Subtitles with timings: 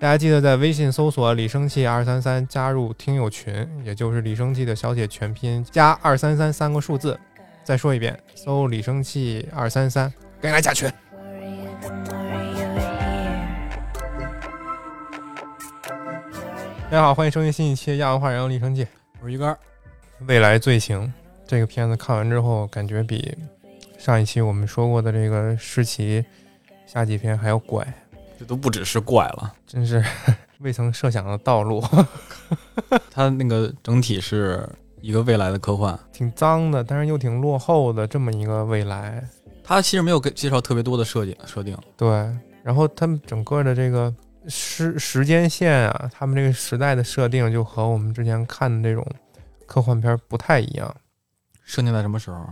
[0.00, 7.18] 大家记得在微信搜索“李生气二三三”加入听友群，也就是李生气的小写全拼加二三三三个数字。
[7.64, 10.08] 再说一遍，搜“李生气二三三”，
[10.40, 10.88] 赶紧来加群。
[16.84, 18.84] 大家好，欢迎收听新一期《亚文化人李生气》，
[19.20, 19.58] 我是鱼竿。
[20.28, 21.12] 未来罪行
[21.44, 23.36] 这个片子看完之后，感觉比
[23.98, 26.24] 上一期我们说过的这个世奇
[26.86, 27.84] 下几篇还要怪，
[28.38, 30.02] 这都不只是怪了，真是
[30.58, 31.80] 未曾设想的道路。
[33.12, 34.68] 它那个整体是
[35.00, 39.22] 一个未来的科幻，挺脏的，但是又挺落后的这么一个未来。
[39.62, 42.08] 它其实没有给介绍特别多的设计设定，对，
[42.62, 44.12] 然后他们整个的这个
[44.48, 49.06] 时时间线啊，他们这个时代的设定就和我们之前看的这种
[49.66, 50.92] 科幻片不太一样。
[51.62, 52.46] 设定在什么时候？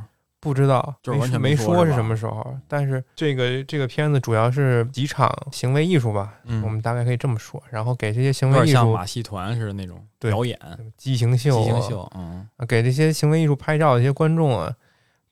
[0.47, 2.57] 不知道，就是完全没说是什么时候。
[2.69, 6.63] 但是这个这个片子主要是几场行为艺术吧，嗯。
[6.63, 7.61] 我们大概可以这么说。
[7.69, 10.57] 然后给这些行为艺术像马戏团似的那种对表演、
[10.97, 14.73] 畸形秀、即兴秀，嗯，啊，给这些行为艺术拍照的一些观众啊，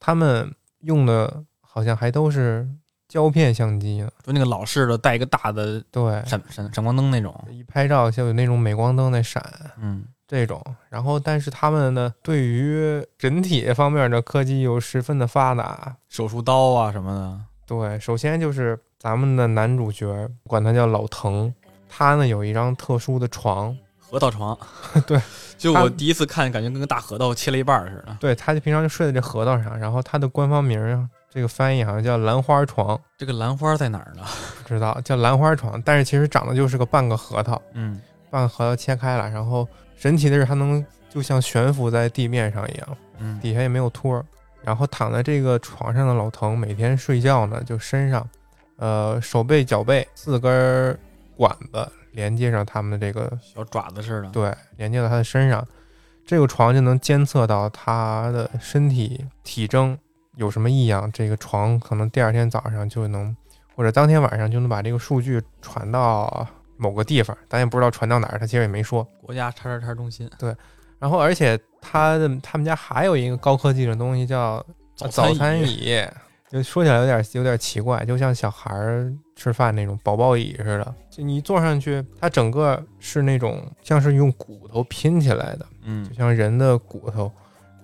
[0.00, 2.68] 他们用的好像还都是
[3.06, 4.10] 胶片相机呢。
[4.24, 9.40] 就那个老式的带一个大的对，闪闪闪光灯那种，一拍照就有那种镁光灯在闪。
[9.80, 10.62] 嗯，这种。
[10.88, 15.96] 然后，但是他们呢，对于人体方面的科技又十分的发达。
[16.08, 21.52] 手术刀啊什么的，对，首先就是咱们的男主角，管他叫老藤，
[21.88, 24.56] 他呢有一张特殊的床，核桃床，
[25.06, 25.20] 对，
[25.58, 28.16] 就我第一次看，感觉跟个大核桃切了一半儿似的。
[28.20, 29.78] 对，他就平常就睡在这核桃上。
[29.78, 34.22] 然后他的官方名儿，这个翻译好像叫兰花床，这个兰花在哪儿呢？
[34.62, 38.00] 不知道叫兰花床，但是其实长得就是个半个核桃，嗯，
[38.30, 44.24] 半个核桃切开了，然后神奇的是它能就像悬浮在地面上一样，嗯，底下也没有托儿。
[44.62, 48.26] 然后躺在这个床上的老藤，每天睡觉呢，就身上，
[48.76, 50.98] 呃，手背、脚背四根儿
[51.36, 54.30] 管子连接上他们的这个小爪子似的。
[54.30, 55.66] 对，连接到他的身上，
[56.24, 59.98] 这个床就能监测到他的身体体征
[60.36, 63.36] 有什么异样，这个床可能第二天早上就能，
[63.76, 69.06] 或者当天晚上就能把这个数据传到某个地方，咱也不知道传到哪儿，他其实也没说。
[69.20, 70.54] 国家叉叉叉中心对
[70.98, 74.64] 然后，而且他的他们家还有一个高科技的东西叫
[74.94, 76.06] 早早餐椅，椅，
[76.48, 85.66] 就说起来有点有点奇怪，就像小孩儿吃饭那种宝宝椅似的，就你坐上去，它整个是那种像是用骨头拼起来的。
[85.82, 87.30] 嗯就，像人的骨头，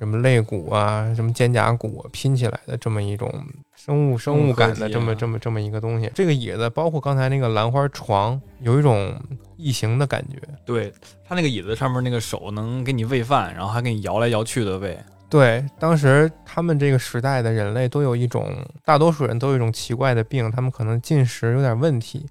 [0.01, 3.31] 什么肋骨啊，什么肩胛骨、啊、拼起来的这么一种
[3.77, 6.11] 生物生物感的这么这么这么一个东西。
[6.15, 9.15] 这个椅子，包括刚才那个兰花床，有一种
[9.59, 10.39] 异形的感觉。
[10.65, 10.91] 对，
[11.23, 14.99] 它那个椅子上面那个手能给你喂饭，然后还给你摇来摇去的喂。
[15.29, 18.57] 对，当时他们这个时代的人类都有一种，
[18.87, 22.25] 大多数人都有一种奇怪的病，他们可能进食有点问题，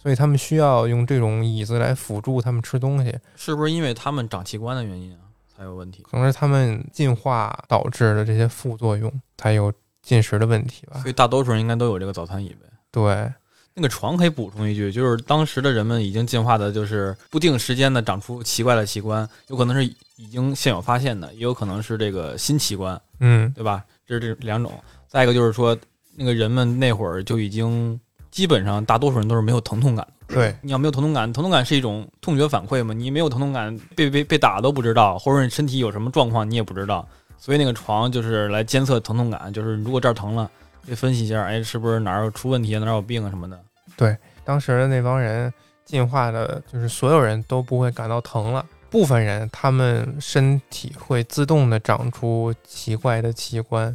[0.00, 3.12] 所以他们需要用这种椅子来辅助他们吃东西。
[3.34, 5.25] 是不是因为他们长器官的原因啊，
[5.56, 6.02] 才有问题？
[6.02, 9.72] 可能是他们进化导致的这些副作用，才有
[10.02, 11.08] 进食的问题吧所。
[11.08, 12.66] 以大多数人应该都有这个早餐椅呗。
[12.90, 13.32] 对，
[13.74, 19.84] 那个床可以补充一句，就是当时的人们已经进化的，就是不定时间的长出奇怪的器官，有可能是
[20.16, 23.84] 已经现有发现的，也有可能是这个新器官，嗯，对吧？
[24.06, 24.72] 这是这两种。
[25.08, 25.76] 再一个就是说，
[26.16, 27.98] 那个人们那会儿就已经
[28.30, 30.15] 基本上大多数人都是没有疼痛感的。
[30.28, 30.54] 对。
[30.62, 32.92] 你要没有疼痛感，疼痛感是一种痛觉反馈嘛？
[32.94, 37.06] 你没有疼痛感，被被被打都不知道，或者你身体有什么状况你也不知道。
[37.38, 40.50] 所以那个床就是来监测疼痛感，就是如果这儿疼了，
[40.84, 43.60] 可以分析一下，哎，是不是哪儿有出问题，哪儿有病啊什么的。
[43.96, 45.52] 对当时的那帮人
[45.84, 48.64] 进化的，就是所有人都不会感到疼了。
[48.88, 53.94] 部分人他们身体会自动的长出奇怪的器官，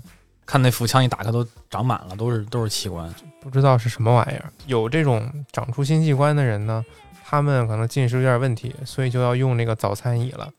[0.51, 3.09] 看那腹腔一打开都长满了，都是都是器官。
[3.39, 4.51] 不知道是什么玩意儿。
[4.67, 6.83] 有这种长出新器官的人呢，
[7.23, 10.51] 他们可能进食有点问题，所以就要用那个早餐椅了。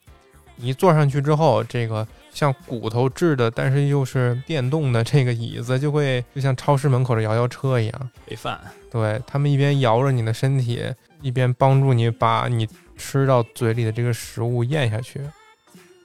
[0.56, 8.58] 你坐上去之后，这个像骨头制的，但是又是电动的这个椅子，就会就像超市门口的摇摇车一样，喂饭，
[8.90, 10.82] 对他们一边摇着你的身体，
[11.20, 12.66] 一边帮助你把你
[12.96, 15.20] 吃到嘴里的这个食物咽下去。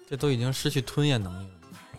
[0.09, 1.56] 这都已经失去吞咽能力了。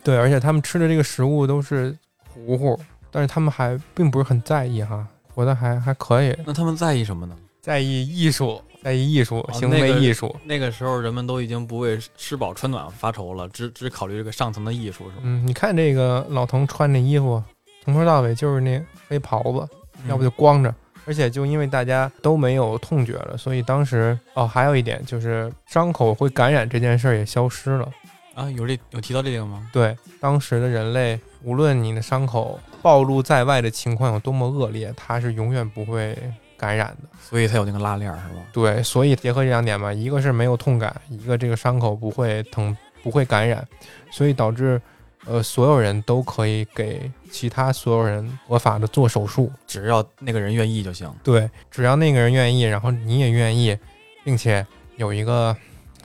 [0.09, 1.95] 对，而且他们吃的这个食物都是
[2.33, 7.37] 糊糊，但是他们还并不是很在意哈，活得还还可以，那他们在意什么呢？
[7.61, 10.35] 在意艺术，在意艺术，哦行为艺术。
[10.45, 15.23] 那个时候人们都已经不为吃饱穿暖发愁了，只只考虑这个上层的艺术，是吧？
[15.25, 17.43] 嗯，你看这个老滕穿这衣服，
[17.85, 19.69] 从头到尾就是那黑袍子，
[20.09, 20.75] 要不就光着。
[21.05, 27.91] 而且就因为大家都没有痛觉了，所以当时哦，还有一点就是伤口会感染这件事儿也消失了。
[28.39, 29.69] 啊，有这有提到这个吗？
[29.73, 36.17] 对，当时的人类，无论你的伤口暴露在外的情况有多么恶劣，它是永远不会
[36.57, 37.09] 感染的。
[37.21, 38.41] 所以才有那个拉链儿是吧？
[38.53, 43.67] 对，所以结合这两点嘛，一个是没有痛感，一个这个伤口不会疼，不会感染，
[44.13, 44.81] 所以导致
[45.27, 49.51] 呃所有人都可以给其他所有人合法的做手术。
[49.67, 51.13] 只要那个人愿意就行。
[51.25, 53.77] 对，只要那个人愿意，然后你也愿意，
[54.23, 54.65] 并且
[54.97, 55.57] 有一个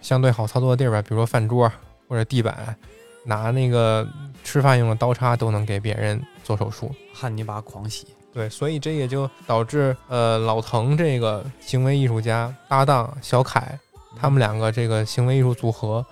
[0.01, 1.71] 相对好操作的地儿吧，比如说饭桌
[2.13, 2.77] 或者地板，
[3.25, 4.07] 拿那个
[4.43, 6.93] 吃饭用的刀叉都能给别人做手术。
[7.11, 13.79] 汉尼拔狂喜，对，所以这也就导致呃老滕这个行为艺术家搭档小凯，
[14.15, 16.05] 他们两个这个行为艺术组合，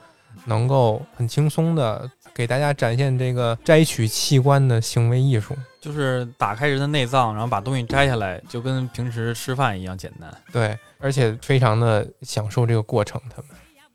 [0.46, 5.56] 能够很轻松的给大家展现这个摘取器官的行为艺术。
[5.80, 10.36] 就是打开人的内脏，然后把东西摘下来，就跟平时吃饭一样简单。
[10.52, 13.46] 对，而且非常的享受这个过程，他们。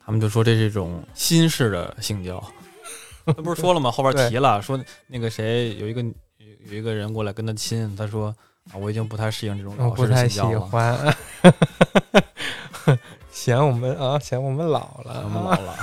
[0.06, 2.42] 他们就说这是一种新式的性交，
[3.26, 3.90] 他不是说了吗？
[3.90, 6.12] 后边提了，说那个谁有一个有
[6.70, 8.34] 有一个人过来跟他亲，他说
[8.72, 11.16] 啊，我已经不太适应这种老式的我不太喜欢，
[13.32, 15.22] 嫌我们啊，嫌我们老了。
[15.24, 15.76] 我们老了，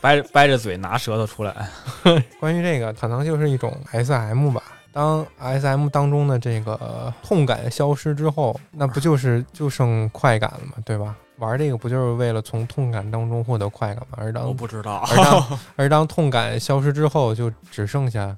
[0.00, 1.68] 掰着掰着嘴拿舌头出来，
[2.38, 4.62] 关于这个，可能就是一种 SM 吧。
[4.92, 10.74] 当 SM 当中的这个痛感消失之后，那不就是就剩快感了吗？
[10.84, 11.16] 对吧？
[11.38, 14.18] 玩这个不就是为了从痛感当中获得快感吗？
[14.18, 18.36] 而我当不知道，而当 而当痛感消失之后，就只剩下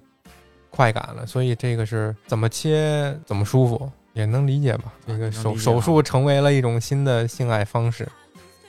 [0.70, 1.26] 快感了。
[1.26, 4.93] 所以这个是怎么切怎么舒服，也能理解吧？
[5.06, 8.08] 这个手手术成为了一种新的性爱方式，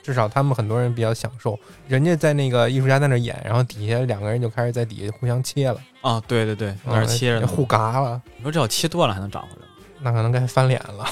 [0.02, 1.58] 至少他们很多人比较享受。
[1.86, 9.64] 人家在那个艺术家在那演，然后底下两个人就开始在底下互相切了，啊，对对对，那儿切着互嘎了，你说这要切断了还能长回来吗？
[10.00, 11.04] 那可能该翻脸了。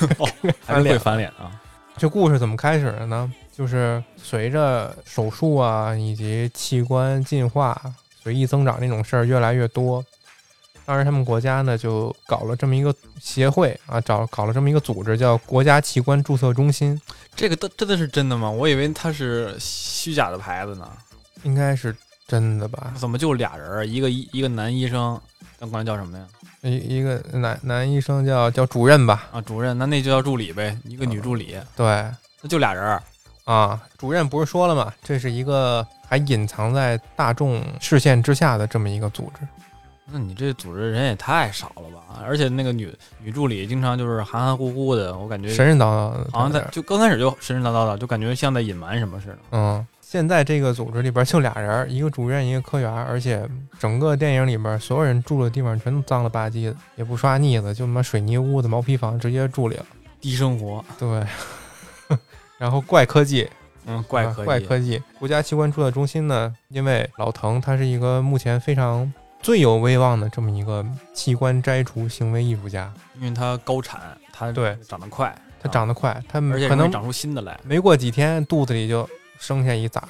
[0.64, 1.59] 还是会翻脸啊？
[2.00, 3.30] 这故事怎么开始的呢？
[3.54, 7.78] 就是随着手术啊以及器官进化
[8.22, 10.02] 随意增长这种事儿越来越多，
[10.86, 16.98] 当时他们国家呢就搞了这么一个协会啊，找搞了这么一个组织，叫国家器官注册中心，
[17.36, 18.50] 这个真真的是真的吗？
[18.50, 20.90] 我以为它是虚假的牌子呢。
[21.42, 21.94] 应该是
[22.30, 22.92] 真的吧？
[22.96, 23.84] 怎么就俩人儿？
[23.84, 25.20] 一个一一个男医生，
[25.58, 26.24] 咱管他叫什么呀？
[26.62, 29.28] 一一个男男医生叫叫主任吧？
[29.32, 31.86] 啊，主任，那那就叫助理呗，一个女助理，对
[32.40, 33.02] 那就俩人儿。
[33.44, 34.92] 啊，主任不是说了吗？
[35.02, 39.44] 这是一个还隐藏在大众视线之下的这么一个组织。
[40.12, 42.22] 那你这组织人也太少了吧？
[42.24, 42.92] 而且那个女
[43.22, 49.38] 女助理经常就是含含糊糊的，我感觉神神叨叨的，好像在就刚开始就神神叨叨的，就感觉像在隐瞒什么似的。
[49.52, 53.48] 嗯，现在这个组织里边就俩人，一个主任，一个科员，而且
[53.78, 59.86] 整个电影里边所有人住的地方全都脏了吧唧的，也不刷腻子，就他妈水泥屋子、毛坯房直接住里了。
[60.20, 61.24] 低生活， 对，
[62.58, 63.48] 然后怪科技，
[63.86, 65.00] 嗯，怪啊科技，怪科技。
[65.16, 70.84] 国家器官注册中心呢，因为老滕他是一个目前非常最有威望的这么一个
[71.14, 74.00] 器官摘除行为艺术家，因为他高产，
[74.32, 77.56] 他对长得快，他长得快，他而且可能长出新的来。
[77.62, 79.08] 没过几天肚子里就
[79.40, 80.08] 生下一崽儿，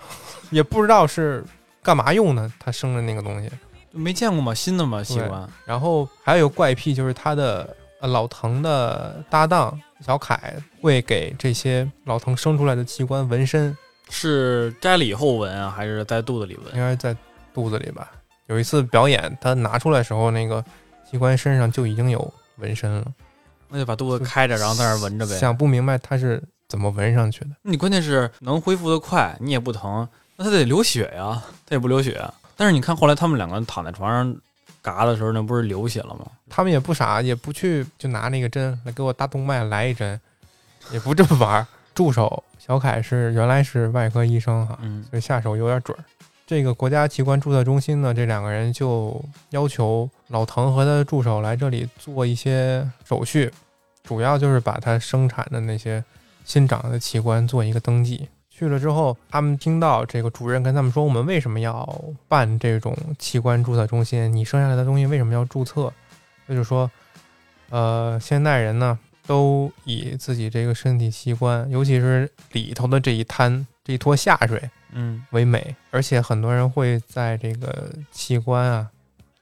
[0.50, 1.44] 也不知道是
[1.82, 3.50] 干嘛用的，他生的那个东西。
[3.90, 4.54] 没见过吗？
[4.54, 5.02] 新的吗？
[5.02, 13.76] 器官然后还有怪癖，就是他的呃老藤的搭档小凯会给这些老藤生出来的器官纹身，
[14.10, 16.80] 是摘了以后纹啊，还是在肚子里纹应？
[16.80, 17.16] 该是在
[17.52, 18.12] 肚子里吧。
[18.46, 20.64] 有一次表演，他拿出来时候，那个
[21.10, 23.06] 器官身上就已经有纹身了，
[23.68, 25.34] 那就把肚子开着，然后在那儿纹着呗。
[25.36, 27.50] 想不明白他是怎么纹上去的。
[27.62, 30.06] 你关键是能恢复的快，你也不疼，
[30.36, 32.22] 那他得流血呀，他也不流血。
[32.56, 34.36] 但是你看后来他们两个躺在床上
[34.82, 36.26] 嘎的时候，那不是流血了吗？
[36.50, 40.20] 他们也不傻，也不去就拿那个针来给我大动脉来一针，
[40.92, 41.66] 也不这么玩儿。
[41.94, 46.04] 助手小凯是原来是外科医生哈，嗯，所以下手有点准儿。
[46.46, 49.20] 这个国家器官注册中心呢，这两个人就
[49.50, 53.52] 要求老滕和他的助手来这里做一些手续，
[54.02, 56.02] 主要就是把他生产的那些
[56.48, 58.26] 新长的器官做一个登记。
[58.48, 61.86] 去了之后，他们听到这个主任跟他们说：“我们为什么要
[62.26, 64.32] 办这种器官注册中心？
[64.34, 65.92] 你生下来的东西为什么要注册？”
[66.48, 66.90] 他就说
[67.68, 78.88] ：“呃，现代人呢，都以自己这个身体器官，尤其是里头的这一滩、这一坨下水，嗯，为美，而且很多人会在这个器官啊，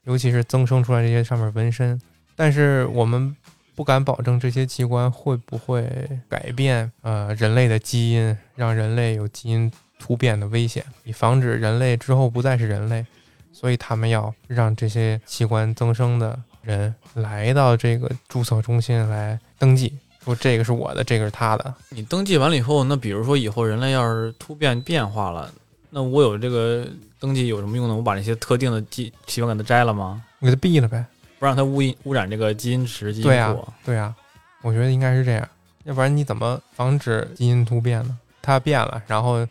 [0.03, 1.99] 尤其是增生出来这些上面纹身，
[2.35, 3.33] 但是我们
[3.77, 5.87] 不敢保证这些器官会不会
[6.27, 13.05] 改变呃人类的基因，让人类有基因突变的危险，以防止人类之后不再是人类，
[13.53, 19.93] 所以他们要让这些器官增生的人来到这个注册中心来登记。
[20.25, 25.53] 说这个是我的，这个是他的，你登记完了以后，那比如说以后人类要是突变变化了，
[25.91, 26.87] 那我有这个
[27.19, 27.95] 登记有什么用呢？
[27.95, 30.23] 我把那些特定的器器官给它摘了吗？
[30.39, 31.05] 你给它毙了呗。
[31.39, 33.67] 不让它污污染这个基因池、基因对啊库？
[33.85, 34.13] 对啊，
[34.61, 35.47] 我觉得应该是这样，
[35.83, 38.17] 要不然你怎么防止基因突变呢？
[38.41, 39.45] 它变了，然后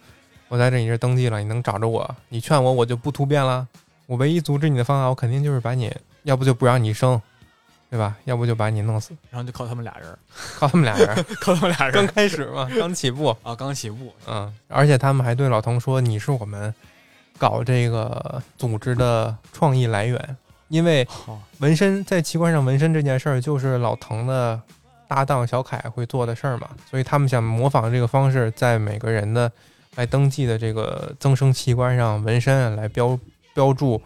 [0.48, 3.66] 我在这你这登记了，你能找着我，你劝我，我就不突变了。
[4.06, 7.20] 我唯一阻止你的方法，我肯定就是把你，要不就不让你生，
[7.90, 8.16] 对吧？
[8.24, 10.18] 要不就把你弄死，然后就靠他们俩人，
[10.58, 16.72] 靠他们俩人， 靠他们俩人刚开始嘛，刚起步，啊， 刚起步，嗯，而且他们还对老童说：“你是我们
[17.38, 20.36] 搞这个组织的创意来源，
[20.68, 21.06] 因为，
[21.58, 24.60] 纹身在器官上纹身这件事儿，就是老滕的
[25.08, 29.50] 搭档小凯会做的事儿嘛，所以他们想模仿这个方式，在每个人的
[29.94, 33.18] 来登记的这个增生器官上纹身，来标
[33.54, 34.00] 标注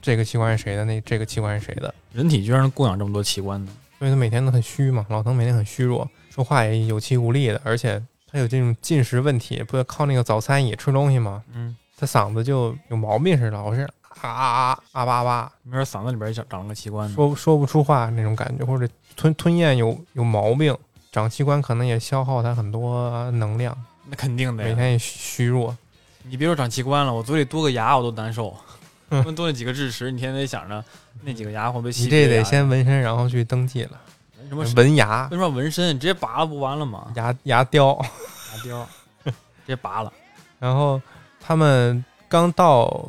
[0.00, 1.94] 这个器官是谁的，那这个器官是谁的。
[2.12, 3.72] 人体居然能供养这么多器官呢？
[3.98, 13.86] 所以他每天都很虚嘛，老滕每天很虚弱，说话也有气无力的，而且他有这种进食问题，不要靠那个早餐也吃东西嘛，嗯，他嗓子就有毛病似的，老是
[14.22, 17.14] 啊啊啊啊吧吧，没准嗓子里边长长了个器官呢。
[17.14, 20.76] 说说不出话那种感觉，或者吞吞咽有有毛病，
[21.12, 25.76] 长器官可能也消耗他很多能量，那肯定的呀，每天也虚弱。
[26.22, 28.54] 你别说长器官了，我嘴里多个牙我都难受。
[29.12, 30.84] 嗯多那几个智齿，你天天得想着
[31.22, 34.00] 那几个牙会不会吸你这得先纹身，然后去登记了，
[34.50, 35.98] 纹什么纹牙为、什么要纹身？
[35.98, 37.10] 直接拔了不完了吗？
[37.16, 37.98] 牙牙雕。
[38.56, 38.88] 牙雕，
[39.24, 39.32] 直
[39.66, 40.12] 接拔了。
[40.60, 41.02] 然后
[41.40, 43.08] 他们刚到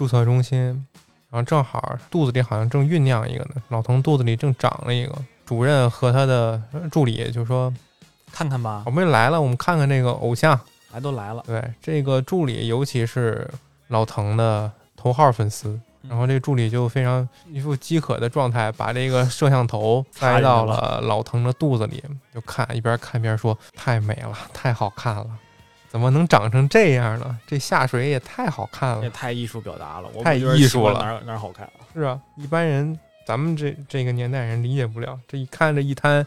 [0.00, 0.58] 注册中心，
[1.28, 5.14] 然后正好肚子里好像正酝酿一个呢，老滕肚子里正长了一个。
[5.44, 7.70] 主任和他的呃助理就说
[8.32, 10.58] 看看吧：“我，们来了，我们看看这个偶像。
[10.94, 13.46] 来都来了”，对，这个助理尤其是
[13.88, 15.78] 老滕的头号粉丝。
[16.08, 22.02] 然后这个助理就非常一副饥渴的状态，把这个摄像头塞到了老滕的肚子里，
[22.34, 25.26] 就看一边看一边说：“太美了，太好看了，
[25.90, 27.36] 怎么能长成这样呢？
[27.46, 29.10] 这下水也太好看了这也。
[29.10, 30.08] 太艺术表达了。
[30.14, 36.24] 我太艺术了哪儿哪儿好看啊？”是啊，一般人咱们这这个年代人理解不了，这一看这一滩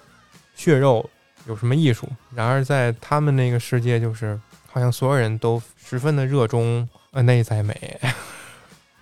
[0.53, 1.10] 血肉
[1.48, 2.10] 有什么艺术？
[2.36, 4.38] 然而在他们那个世界，就是
[4.70, 8.00] 好像所有人都十分的热衷呃 内在美，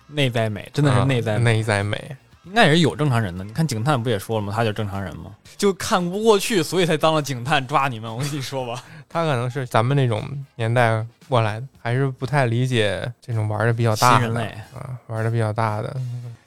[0.06, 1.56] 内在美，真的是啊内在美。
[1.56, 2.16] 内在美。
[2.44, 3.44] 应该也是有正常人的。
[3.44, 4.52] 你看警探不也说了吗？
[4.54, 5.30] 他就是正常人吗？
[5.56, 8.12] 就看不过去，所以才当了警探抓你们。
[8.12, 10.22] 我跟你说吧， 他可能是咱们那种
[10.56, 15.94] 年代过来的，还是不太理解这种玩的比较大的新人类啊，玩的比较大的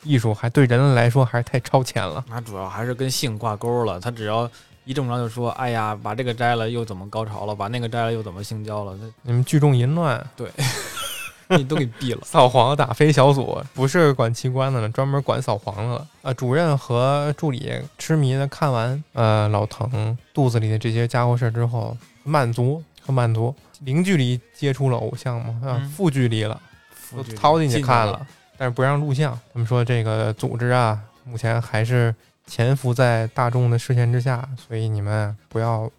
[0.03, 2.23] 艺术，还对人类来说还是太超前了。
[2.29, 3.99] 那主要还是跟性挂钩了。
[3.99, 4.49] 他只要
[4.83, 7.55] 一正常就说：“哎呀，把这个摘了又怎么高潮了？
[7.55, 10.45] 把那个摘了又怎么性交了？”你们聚众淫乱，那
[11.49, 12.21] 你都给毙了。
[12.25, 16.07] 扫黄打非小组不是管器官的了，专门管扫黄的了。
[16.21, 26.59] 呃，主任和助理痴迷的看完呃老滕肚子里的这些家伙事儿之后，满足很满足，零距离接触了偶像嘛，啊，嗯负距离了。
[27.15, 29.39] 都夫君掏进去看了了，，但是不让录像。
[29.53, 32.13] 他们说这个组织啊，目前还是
[32.47, 35.89] 潜伏在大众的视线之下，所以你们不要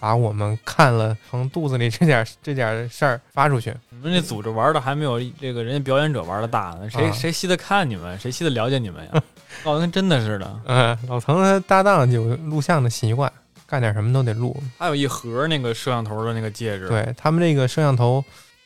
[0.00, 3.72] 把我们看了从肚子里 这点这点事儿发出去。
[3.90, 6.88] 你们这组织玩的还没有这个人家表演者玩的大呢。
[6.90, 8.18] 谁、啊谁稀得看你们？
[8.18, 9.22] 谁稀得了解你们呀？
[9.62, 10.60] 搞得跟真的似的。
[10.64, 13.30] 嗯，老滕他搭档有录像的习惯，
[13.66, 14.56] 干点什么都得录。
[14.78, 18.24] 还有一盒那个摄像头的那个戒指，，对他们这个摄像头，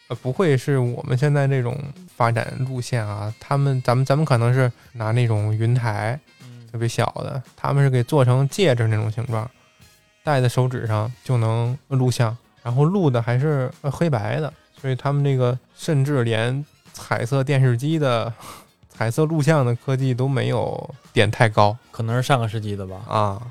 [0.08, 1.76] 呃，不会是我们现在这种
[2.14, 3.34] 发展路线啊。
[3.40, 9.50] 他们咱们咱们可能是拿那种云台，嗯特别小的，他们是给做成戒指那种形状，
[10.24, 16.64] 戴在手指上就能录像，然后录的还是呃黑白的，所以他们这个甚至连
[16.94, 18.32] 彩色电视机的
[18.88, 22.96] 彩色录像的科技都没有点太高可能是上个世纪的吧。
[23.06, 23.42] 啊，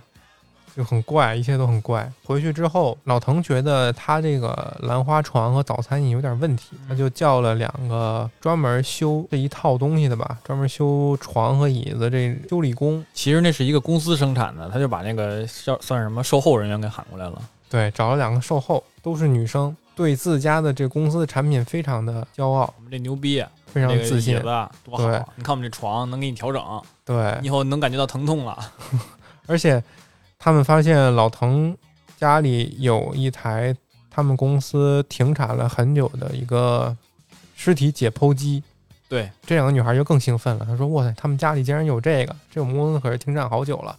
[0.76, 2.12] 就很怪，一切都很怪。
[2.26, 13.06] 回去之后，老滕觉得他这个兰花床和早餐椅有点问题，他就叫了两个专门修这一套东西的吧，专门修床和椅子这修理工。
[13.14, 17.42] 其实那是一个公司生产的，他就把那个叫算什么售后人员给喊过来了。
[17.70, 24.38] 对，找了两个售后，都是女生，对自家的这公司的产品非常的骄傲，我们这牛逼，啊非常这个自信椅。
[24.38, 24.44] 子
[24.84, 25.34] 多对好！
[25.36, 26.64] 你看我们这床能给你调整，
[27.04, 28.58] 对以，后能感觉到疼痛了。
[29.48, 29.84] 而且
[30.44, 31.74] 他们发现老滕
[32.20, 33.74] 家里有一台
[34.12, 36.94] 他们公司停产了很久的一个
[37.56, 38.62] 尸体解剖机。
[39.08, 42.36] 对，这两个女孩就更兴奋了，她说：“哇塞，他们家里竟然有这个！
[42.52, 43.98] 这我们公司可是停产好久了。”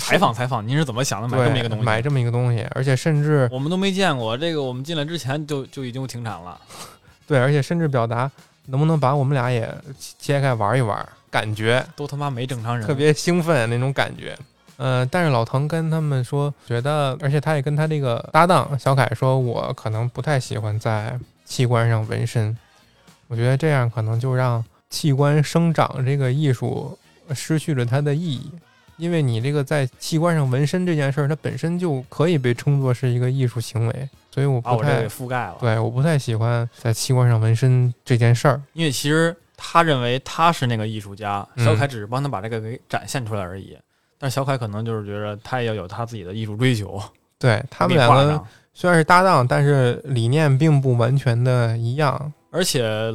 [0.00, 1.84] 采访采访，您是怎么想的买这么一个东西？
[1.84, 6.60] 买这么一个东西，而且甚至我们都没见过这个，我们进来之前就就已经停产了。
[7.24, 8.28] 对，而且甚至表达
[8.66, 9.72] 能不能把我们俩也
[10.18, 14.36] 切开玩一玩，感觉都他妈没正常人，特别兴奋那种感觉。
[14.78, 22.56] 呃，但是老滕跟他们说，觉得，而且他也跟他这个搭档小凯说，我可能不太喜欢在器官上纹身，
[23.26, 26.96] 我觉得这样可能就让器官生长这个艺术
[27.34, 28.52] 失去了它的意义。
[28.96, 35.56] 因为你这个在器官上纹身这件事儿，它本身就可以被称作是一个艺术行为，所以我不太把我这个给覆盖了。
[35.60, 38.60] 对，我不太喜欢在器官上纹身这件事儿。
[38.72, 43.76] 因为其实他认为他是那个艺术家，嗯小凯只是帮他把这个给展现出来而已。
[44.18, 47.00] 但小凯可能就是觉得他也要有他自己的艺术追求，
[47.38, 48.42] 对他们两个
[48.74, 52.32] 虽然是搭档，但是理念并不完全的一样。
[52.50, 53.12] 而且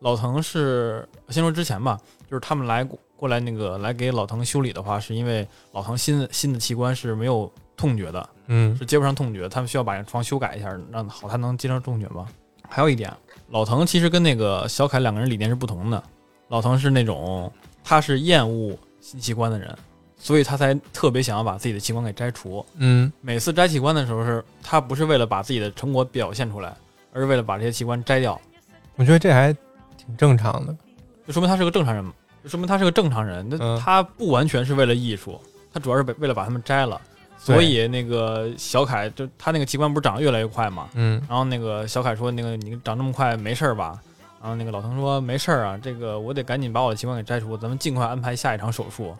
[0.00, 1.98] 老滕是先说之前吧，
[2.30, 12.26] 就是他们来过过来那个来给老滕修理的话，是因为老滕新的新的器官是没有痛觉的，嗯是接不上痛觉，他们需要把床修改一下，让好他能接上痛觉嘛。
[12.68, 13.12] 还有一点，
[13.50, 16.02] 老滕其实跟那个小凯两个人理念是不同的。
[16.48, 17.50] 老滕是那种
[17.82, 19.76] 他是厌恶新器官的人，
[20.18, 22.64] 所以他才特别想要把自己的器官给摘除。
[22.76, 26.74] 嗯每次摘器官的时候是，他不是为了把自己的成果表现出来，
[27.12, 28.40] 而是为了把这些器官摘掉，
[28.96, 29.52] 我觉得这还
[29.96, 30.74] 挺正常的。
[31.26, 33.46] 就说明他是个正常人嘛，就说明他是个正常人。
[33.48, 35.40] 那、嗯他不完全是为了艺术，
[35.72, 37.00] 他主要是为为了把他们摘了。
[37.38, 44.00] 所以那个小凯就他那个器官不是长得越来越快嘛，嗯然后那个小凯说：“那个你长这么快没事儿吧？”
[44.40, 49.14] 然后那个老滕说：“没事儿啊，这个我得赶紧把我的器官给摘除，咱们尽快安排下一场手术，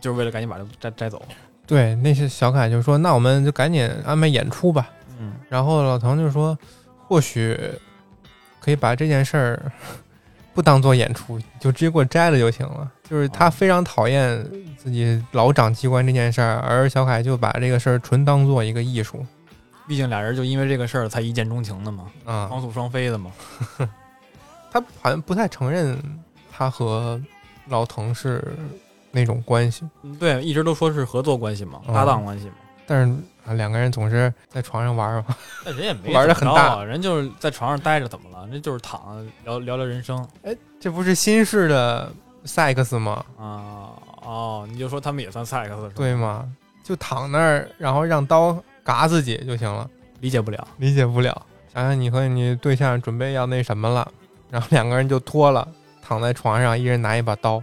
[0.00, 1.22] 就是为了赶紧把它摘摘走。
[1.66, 4.88] 对，那些小凯就说：“那我们就赶紧安排演出吧。”
[5.18, 6.56] 嗯，然后老滕就说
[7.08, 7.58] ：“或许
[8.60, 9.72] 可以把这件事儿
[10.54, 14.44] 不当做演出，就直接给我摘了就行了。”就是他哦非常讨厌
[14.76, 19.24] 自己老长机关这件事儿，而小凯就把这个事儿纯当做一个艺术
[19.88, 22.46] 毕竟俩人就因为这个事儿才一见钟情的嘛，啊。
[22.48, 23.30] 双宿双飞的嘛。
[24.70, 25.96] 他好像不太承认
[26.52, 27.20] 他和
[27.68, 28.42] 老滕是
[29.16, 32.52] 那种关系，嗯对，一直都说是合作关系嘛，哦搭档关系嘛。
[32.86, 33.12] 但是
[33.46, 35.34] 啊，两个人总是在床上玩儿嘛。
[35.64, 38.46] 那人也没玩的很大人就是在床上待着，怎么了？
[38.50, 42.12] 那就是躺聊聊聊人生哎这不是新式的
[42.44, 43.24] sex 吗？
[43.38, 43.90] 啊。
[44.22, 45.90] 哦，你就说他们也算 sex 是吧？
[45.94, 46.48] 对吗？
[46.84, 49.88] 就躺那儿，然后让刀嘎自己就行了。
[50.20, 50.68] 理解不了。
[50.76, 51.46] 理解不了。
[51.72, 54.08] 想想你和你对象准备要那什么了，
[54.50, 55.66] 然后两个人就脱了，
[56.02, 57.62] 躺在床上，一人拿一把刀，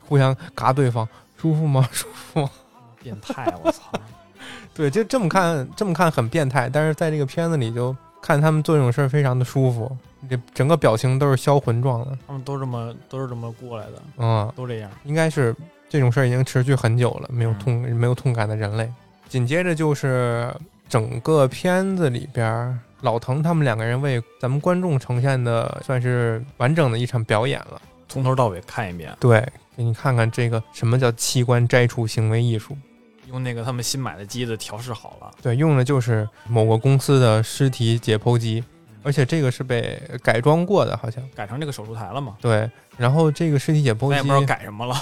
[0.00, 1.88] 互相嘎对方，舒服吗？
[1.92, 2.50] 舒服吗？
[3.02, 3.82] 变态，我操！
[4.74, 9.96] 对，就这么看，这么看很变态，但是在这个片子里就看他们做这种事儿非常的舒服，
[10.28, 14.90] 这整个表情都是销魂状的，他们都这么都是这么过来的，嗯，都这样。
[15.04, 15.54] 应该是
[15.88, 18.90] 这种事儿已经持续很久了，没有痛、没有痛感的人类。
[19.28, 20.52] 紧接着就是
[20.88, 27.80] 整个片子里边儿，老滕他们两个人为咱们观众呈现的算是完整的一场表演了。
[28.14, 29.40] 从头到尾看一遍，对，
[29.76, 32.78] 给你看看这个什么叫器官摘除行为艺术。
[33.26, 35.32] 用那个他们新买的机子调试好了。
[35.42, 38.62] 对，用的就是某个公司的尸体解剖机，
[39.02, 41.20] 而且这个是被改装过的，好像。
[41.34, 42.36] 改成这个手术台了嘛？
[42.40, 44.94] 对，然后这个尸体解剖机也不知道改什么了，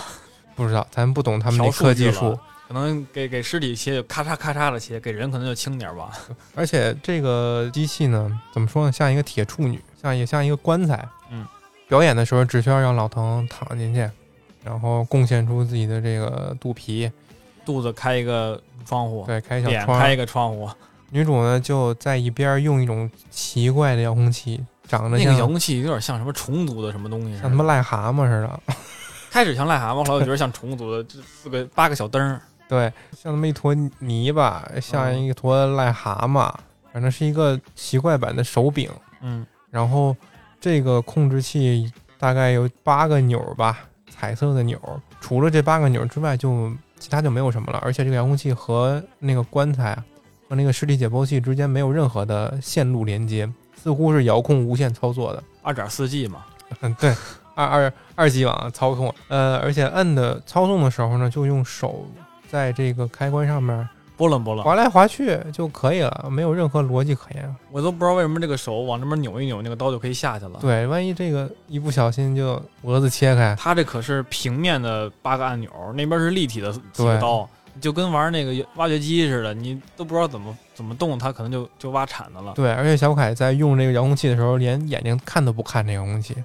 [0.57, 2.41] 不知道，咱不懂他们那科技术了。
[2.67, 6.11] 可能给给尸体切就咔嚓咔嚓的切，给人可能就轻点儿吧。
[6.55, 11.07] 而且这个机器呢，怎么说呢，像一个铁处女，像也像一个棺材。
[11.93, 14.09] 嗯，表演的时候只需要让老滕躺进去，
[14.65, 17.11] 然后贡献出自己的这个肚皮，
[17.67, 20.01] 肚子开一个窗户，对，开一小窗。
[20.01, 20.71] 开一个窗户，
[21.11, 27.43] 女主呢就在一边用一种奇怪的遥控器，长得那像个遥控器有点像什么虫族的什么东西似。
[27.43, 28.61] 像他妈癞蛤蟆似的。
[29.31, 32.41] 开始像癞蛤蟆，后来我觉得像虫族的，这四个八个小灯儿。
[32.69, 36.51] 对，像那么一坨泥巴，像嗯一坨癞蛤蟆，
[36.91, 38.91] 反正是一个奇怪版的手柄。
[39.21, 40.15] 嗯，然后
[40.63, 44.79] 这个控制器大概有八个钮吧，彩色的钮。
[45.21, 47.81] 除了这八个钮之外，就其他就没有什么了。
[47.83, 50.05] 而且这个遥控器和那个棺材啊，
[50.49, 55.43] 和那个尸体解剖器之间没有任何的线路连接，似乎是遥控无线操作的。
[55.63, 56.45] 二点四 G 嘛，
[56.81, 57.13] 嗯，对，
[57.57, 59.13] 二二二 G 网操控。
[59.27, 62.07] 呃，而且摁的操纵的时候呢，就用手
[62.49, 63.89] 在这个开关上面
[64.23, 67.57] 拨楞拨楞，划来划去就可以了，没有任何逻辑可言。
[67.73, 70.61] 我都不知道为什么这个手往这边扭一扭，那个刀就可以下去了。
[70.61, 77.49] 对，万一这个一不小心就脖子切开，它这可是平面的八个按钮，那边是立体的几个刀，
[77.81, 82.53] 就跟玩那个挖掘机似的，你都不知道怎么怎么动，它可能就就挖铲子了。
[82.55, 86.37] 对，而且小凯在用这个遥控器的时候，连眼睛看都不看这遥控器，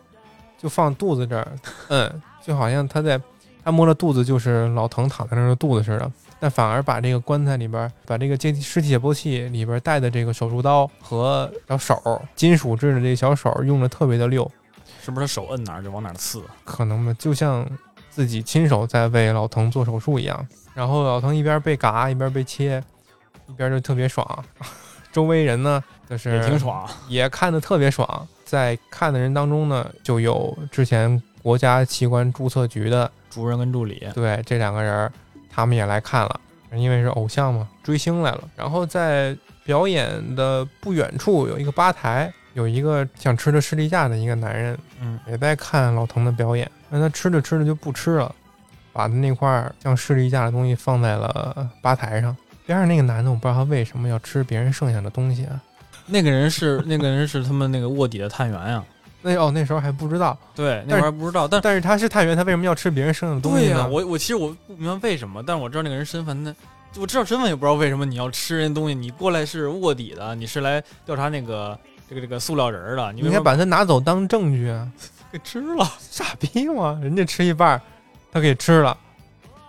[0.58, 1.48] 就放肚子这儿，
[1.90, 2.12] 嗯，
[2.44, 3.22] 就好像他在
[3.64, 14.50] 他摸着肚子就是老疼躺在那儿的肚子似的，但反而把这个棺材里边，把这个解尸体解剖器里边带的这个手术刀和小手，金属制的这个小手用的特别的溜，
[15.02, 16.44] 是不是他手摁哪儿就往哪儿刺？
[16.64, 17.68] 可能吧，就像
[18.10, 20.48] 自己亲手在为老滕做手术一样。
[20.74, 22.84] 然后老滕一边被嘎一边被切，
[23.48, 24.46] 一边就特别爽。
[25.12, 26.88] 周围人呢，就是也挺爽。
[27.08, 28.28] 也看的特别爽。
[28.46, 35.12] 在看的人当中呢，就有之前国家器官注册局的主任跟助理，对这两个人儿，
[35.58, 36.40] 他们也来看了，
[36.72, 38.44] 因为是偶像嘛，追星来了。
[38.56, 46.70] 然后在表演的不远处有一个吧台，有一个想吃着士力架的一个男人，嗯，也在看老滕的表演。
[46.92, 48.36] 那他吃着吃着就不吃了，
[48.94, 52.38] 把他那块像士力架的东西放在了吧台上。
[52.68, 55.60] 边上那个男的，我不知道他为什么要吃别人剩下的东西啊？
[56.06, 58.84] 那个人是那个人是他们那个卧底的探员呀。
[59.28, 63.74] 那哦，那时候还不知道，对，那会儿还不知道，但但是他是探员，他为什么要吃别人剩下的东西呢？
[63.74, 66.56] 对呀，我我其实我不明白为什么，但是我知道那个人身份，呢
[66.98, 71.78] 我知道身份也不知道为什么你要吃人东西，你过来是卧底的，你是来调查那个
[72.10, 74.88] 这个这个塑料人的，你应该把他拿走当证据啊！
[75.32, 76.98] 给吃了， 傻逼吗？
[77.04, 77.80] 人家吃一半，
[78.32, 78.98] 他给吃了，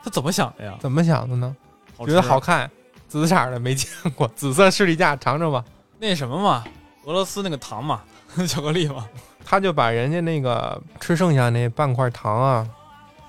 [0.02, 0.76] 他怎么想的呀？
[0.80, 1.54] 怎么想的呢？
[1.98, 2.70] 觉得好看，
[3.08, 5.64] 紫色的没见过，紫色士力架尝尝吧。
[5.98, 6.64] 那什么嘛，
[7.04, 8.02] 俄罗斯那个糖嘛，
[8.46, 9.06] 巧克力嘛。
[9.50, 12.68] 他就把人家那个吃剩下那半块糖啊，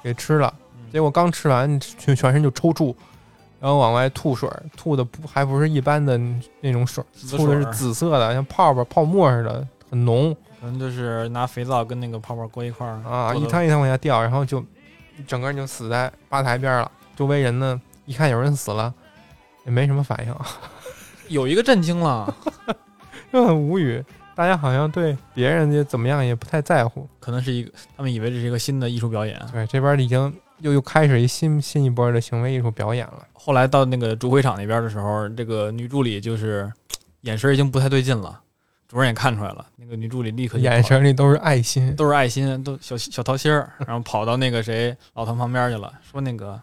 [0.04, 0.54] 给吃了，
[0.92, 2.94] 结果刚吃完全全身就抽搐，
[3.62, 6.20] 然后往外吐水，吐的不还不是一般的
[6.60, 7.02] 那种水，
[7.32, 10.36] 吐的是紫色的，像泡泡泡沫似的，很浓。
[10.60, 14.62] 可能就是拿肥皂跟那个泡泡搁一块儿啊，一滩一滩往下掉，然后就
[15.26, 16.92] 整个人就死在吧台边了。
[17.16, 18.94] 周围人呢，一看有人死了，
[19.64, 20.36] 也没什么反应，
[21.34, 22.36] 有一个震惊了，
[23.32, 24.04] 就很无语。
[24.40, 29.38] 大家好像对别人就怎么样也不太在乎，可能是一个他们以为这是一个新的艺术表演。
[29.52, 33.28] 对，这边已经又又开始一新新一波的行为艺术表演了。
[33.34, 36.72] 后来到那个主会场那边的时候，这个女助理就是
[37.24, 38.40] 眼神已经不太对劲了，
[38.88, 39.68] 主任也看出来了。
[39.76, 46.58] 那个女助理立刻眼神里都是爱心，都是爱心，都小小桃心儿，然后跑到那个谁老唐旁边去了，说那个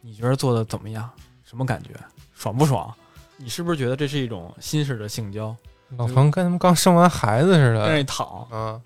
[0.00, 1.10] 你觉得做的怎么样？
[1.42, 1.88] 什么感觉？
[2.36, 2.94] 爽不爽？
[3.36, 5.56] 你是不是觉得这是一种新式的性交？
[5.96, 8.80] 老滕跟他们刚生完孩子似的，在那躺啊，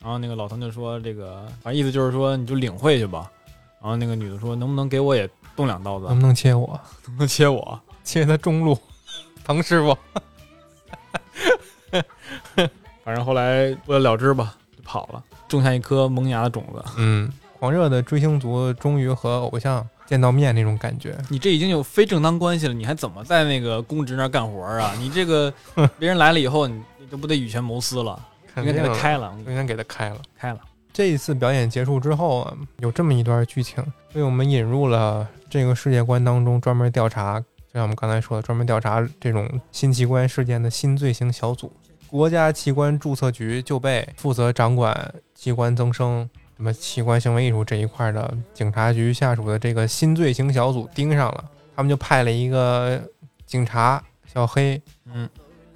[0.00, 3.30] 然后那个老滕就说：“这个反正意思就是说，你就领会去吧。”
[3.80, 6.06] 然后那个女的说：“能不能给我也动两刀子？
[6.06, 6.80] 能不能切我？
[7.06, 7.80] 能不能切我？
[8.04, 8.78] 切他中路，
[9.44, 9.96] 滕师傅。
[13.04, 16.84] 反正后来不了了之吧，就跑了，种下一颗萌芽的种子。
[16.96, 24.94] 嗯，狂热的追星族终于和偶像。”见到面那种感觉，你这已经有非正当关系了，你还怎么在那个公职那儿干活啊？
[24.98, 25.52] 你这个
[25.98, 28.24] 别人来了以后，你你这不得以权谋私了？
[28.56, 30.60] 应该给他开了，应该给他开了，开了。
[30.92, 41.70] 这一次表演结束之后啊，有这么一段剧情，为我们引入了这个世界观当中专门调查，就像我们刚才说的，专门调查这种新器官事件的新罪行小组——
[42.08, 46.26] 国家器官注册局就被负责掌管器官增生。
[46.56, 51.44] 什么器官行为艺术这一块的警察局下属的这个新罪行小组盯上了，
[51.76, 52.98] 他们就派了一个
[53.44, 54.80] 警察小黑，
[55.12, 55.28] 嗯，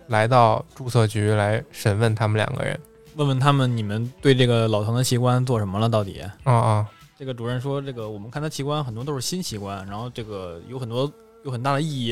[0.07, 2.81] 来到注册局来审问他们两个人，
[3.17, 5.87] 问问他们你们对这个老唐的器官做什么了？
[5.87, 6.23] 到底？
[6.45, 6.91] 啊啊！
[7.19, 11.13] 这个主任说，这个我们看他器官很多都是新器官，然后这个有很多
[11.45, 12.11] 有很大的意义，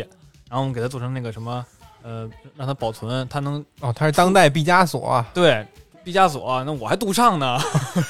[0.50, 1.64] 然后我们给他做成那个什么，
[2.02, 5.66] 呃，让他保存，他能哦，他是当代毕加索，对。
[6.08, 7.60] 毕加索，那我还杜尚呢，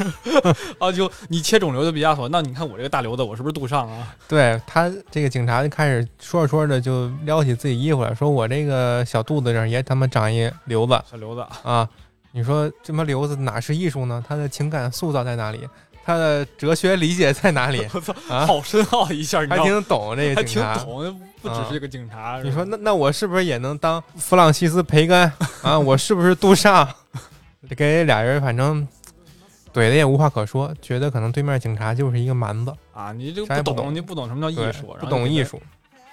[0.79, 4.15] 啊，就你切肿瘤的毕加索，那你看我这个大瘤子，我是不是杜尚啊？
[4.29, 11.89] 对他这个警察就开始说着说着就撩起自己衣服来说：“我这个小肚子上也他妈长一瘤子，小瘤子啊！
[12.31, 14.25] 你说这么瘤子哪是艺术呢？
[14.29, 15.69] 他的情感塑造在哪里？
[16.05, 17.85] 他的哲学理解在哪里？
[17.93, 18.15] 我操，
[18.47, 22.41] 好深奥一下，你还挺懂这个警察，还挺懂，不只是这个警察。
[22.45, 25.21] 你说那那我是不是也能当弗朗西斯培根
[25.63, 25.77] 啊？
[25.77, 26.89] 我是不是杜尚？”
[27.75, 28.87] 给俩人反正
[29.73, 33.13] 怼的也无话可说，觉得可能对面警察就是一个蛮子啊！
[33.13, 35.61] 你就不懂，你不懂什么叫艺术，不懂艺术，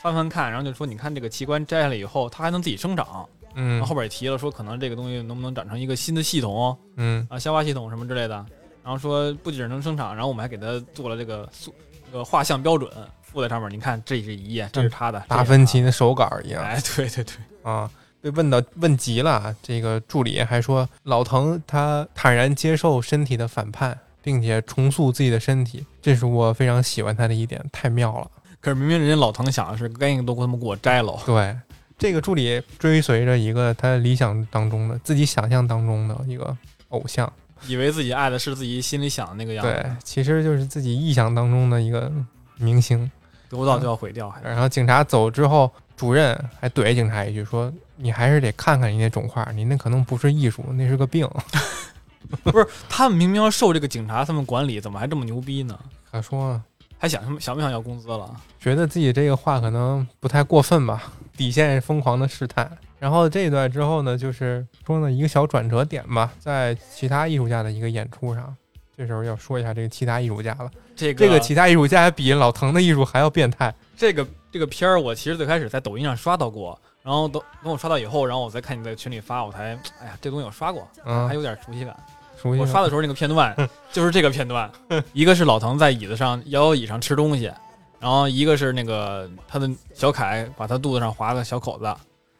[0.02, 3.28] 翻翻看，然后就说你看这个器官摘下来以后，它还能自己生长。
[3.56, 6.78] 嗯，后边也提了说，可能这个东西能不能长成一个新的系统？
[6.98, 8.46] 嗯啊，消化系统什么之类的。
[8.84, 11.74] 然后说不仅能生长，然后我们还给它做了这个塑
[12.06, 12.92] 这个画像标准
[13.22, 13.72] 附在上面。
[13.72, 16.62] 你看这是一页，这是他的达芬奇的手稿一样。
[16.62, 17.90] 哎，对对对，啊。
[18.26, 28.28] 被问到问急了，这个助理还说老滕他坦然接受身体的反叛，并且重塑自己的身体，这是我非常喜欢他的一点，太妙了。
[28.60, 31.16] 可是明明人家老滕想的是，赶紧都给他们给我摘了。
[31.24, 31.56] 对，
[32.00, 36.58] 这个助理追随着一个他理想当中的、自己想象当中的一个
[36.90, 37.32] 偶像，
[37.68, 42.12] 以为自己爱的是自己心里想的那个样子，对，其实就是自己臆想当中的一个
[42.58, 43.12] 明星，
[43.50, 44.34] 得不到就要毁掉。
[44.44, 47.72] 然后警察走之后，主任还怼警察一句说。
[47.96, 51.30] 你还是得看看人家肿块，你那可能不是艺术，那是个病。
[52.44, 55.80] 不是他们明明要受这个警察他们管理，怎么还这么牛逼呢？
[56.12, 56.60] 咋说，
[56.98, 57.40] 还想什么？
[57.40, 58.36] 想不想要工资了？
[58.60, 61.04] 觉得自己这个话可能不太过分吧，
[61.38, 62.70] 底线疯狂的试探。
[62.98, 68.56] 然后这一段之后呢，就是说呢一个小转折点吧，在其他艺术家的一个演出上，
[68.98, 70.72] 这时候要说一下这个其他艺术家了。
[70.96, 73.72] 这个这个其他艺术家比老藤的艺术还要变态。
[73.96, 81.96] 这个这个片儿，我其实最开始在抖音上刷到过，然后等等我刷到以后，然后我再看你在群里发，我才 哎呀，这东西我刷过，嗯还，有点熟悉感。
[82.42, 83.56] 熟悉我刷的时候那个片段
[83.94, 84.68] 就是这个片段，
[85.14, 87.52] 一个是老唐在椅子上摇摇椅上吃东西，
[88.00, 91.96] 然后一个是那个他的小凯把他肚子上划个小口子，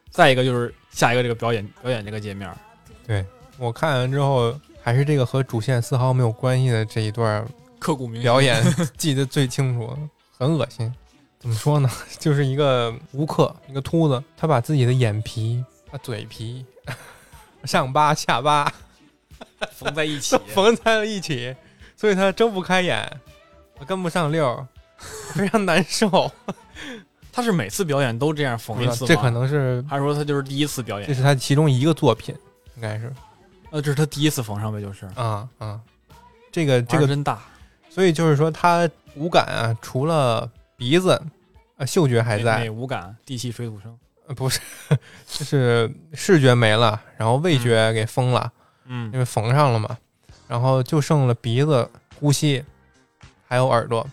[0.10, 2.52] 再一个就是下一个这个表演表演这个界面，
[3.06, 3.24] 对
[3.60, 4.52] 我看完之后，
[4.82, 7.48] 还是这个和主线丝毫没有关系的这一段
[7.78, 8.64] 刻骨铭心表演
[8.98, 9.96] 记得最清楚，
[10.38, 10.92] 很恶心。
[11.46, 11.88] 怎么说呢？
[12.18, 16.66] 就是一个吴克，一个秃子，他把自己的眼皮、他嘴皮、
[17.66, 18.74] 上巴、下巴
[19.72, 21.56] 缝在一起，缝在了一起，
[21.96, 23.08] 所以他睁不开眼，
[23.86, 24.68] 跟不上溜儿，
[25.36, 26.32] 非常难受。
[27.32, 29.08] 他是每次表演都这样缝一次吗？
[29.08, 31.08] 这可能是还是说他就是第一次表演？
[31.08, 32.36] 这是他其中一个作品，
[32.76, 33.14] 应该是
[33.70, 35.80] 呃，这是他第一次缝上呗，就是啊啊，
[36.52, 37.40] 这个这个，真大，
[37.88, 41.22] 所以就是说他五感啊，除了鼻子，
[41.78, 43.98] 呃，嗅觉还在美，五感，地气水土生。
[44.28, 44.60] 呃不是，
[45.28, 48.52] 就是视觉没了，然后味觉给封了，
[48.86, 49.96] 嗯因为缝上了嘛，
[50.48, 51.88] 然后就剩了鼻子、
[52.20, 52.64] 呼吸，
[53.48, 54.08] 还有耳朵，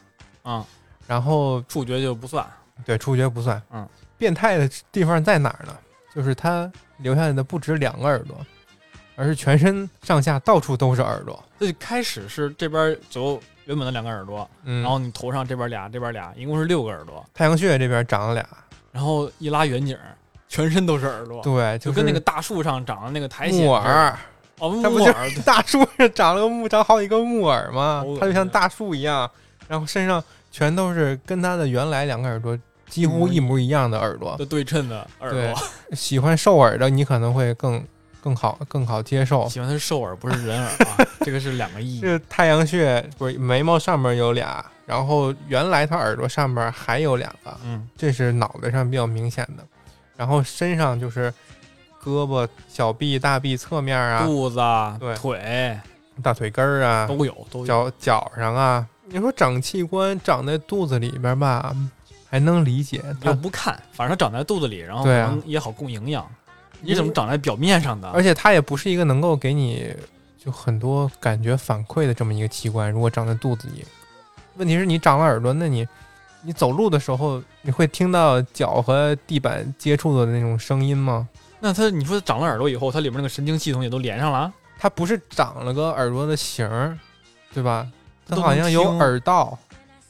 [0.44, 0.62] 嗯，
[1.06, 2.46] 然后触觉就不算。
[2.84, 3.62] 对触觉不算。
[3.72, 5.74] 嗯，变态的地方在哪儿呢？
[6.14, 8.44] 就是他留下来的不止两个耳朵，
[9.16, 11.42] 而是全身上下到处都是耳朵。
[11.58, 18.46] 这就开始是这边走原本的两个耳朵，嗯，然后你头上这边俩，这边俩，一共是六个耳朵，太阳穴这边长了俩，
[18.90, 19.96] 然后一拉远景，
[20.48, 24.18] 全身都是耳朵，对，就是跟那个大树上长的那个苔藓木耳，
[24.58, 29.30] 哦，木它不就耳，对大树上长了个木，长好几个木耳嘛好恶，心它就像大树一样，
[29.68, 34.36] 然后身上全都是跟它的原来两个耳朵几乎一模一样的耳朵。
[34.36, 35.62] 都对称的耳对朵。
[35.96, 37.82] 喜欢兽耳的你可能会更
[38.22, 39.48] 更好更好接受。
[39.48, 42.00] 喜欢的是兽耳，不是人耳啊， 这个是两个意义。
[42.00, 49.64] 这太阳穴不是眉毛上面有俩，然后原来它耳朵上面还有两个，嗯，这是脑袋上比较明显的，
[50.16, 51.34] 然后身上就是
[52.02, 55.78] 胳膊、小臂、大臂侧面啊，肚子啊、对腿
[56.22, 57.66] 大腿根儿啊，都有，都有。
[57.66, 58.86] 脚脚上啊。
[59.04, 61.74] 你说长器官长在肚子里边吧，
[62.30, 65.04] 还能理解，又不看，反正它长在肚子里，然后
[65.44, 66.24] 也好供营养。
[66.82, 68.08] 你怎么长在表面上的？
[68.10, 69.94] 而且它也不是一个能够给你
[70.36, 72.90] 就很多感觉反馈的这么一个器官。
[72.90, 73.84] 如果长在肚子里，
[74.56, 75.86] 问题是你长了耳朵，那你
[76.42, 81.28] 你走路的时候，你会听到脚和地板接触的那种声音吗？
[81.60, 86.98] 那它，你说长了耳朵以后，它里面那个神经系统也都连上了啊，它不是长了个耳朵的形儿，
[87.54, 87.86] 对吧？
[88.26, 89.58] 它都好像有耳道、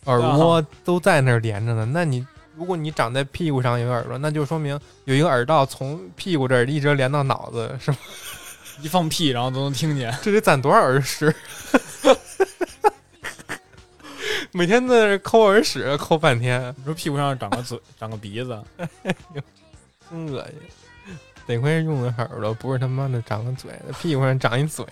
[0.05, 1.87] 耳啊蜗都在那儿连着呢。
[1.93, 7.99] 那你如果你长在屁股上有耳朵，那就说明有一个耳道从屁股这儿一直连到脑子，是吧？
[8.81, 10.15] 一放屁然后都能听见。
[10.23, 11.35] 这得攒多少耳屎？
[14.55, 18.63] 每天在这抠耳屎，抠半天，你说屁股上长个嘴， 长个鼻子，
[20.11, 21.17] 真恶心。
[21.47, 24.87] 得亏是用的耳朵，不是他妈的长个嘴，屁股上长一嘴，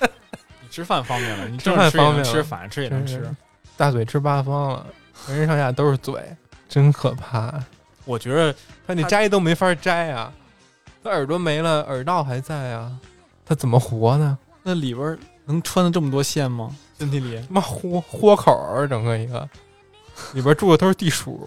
[0.00, 3.30] 你吃饭方便了，你吃正吃也能吃，饭方便了反着吃也能吃。
[3.76, 6.14] 大嘴吃八方了，浑身上下都是嘴，
[6.72, 7.52] 真可怕。
[8.06, 8.50] 我觉得
[8.86, 10.32] 他那摘都没法摘啊，
[11.04, 12.90] 他耳朵没了，耳道还在啊，
[13.44, 14.38] 他怎么活呢？
[14.62, 16.74] 那里边能穿的这么多线吗？
[16.98, 19.46] 身体里他妈豁豁口儿，整个一个
[20.32, 21.46] 里边住的都是地鼠，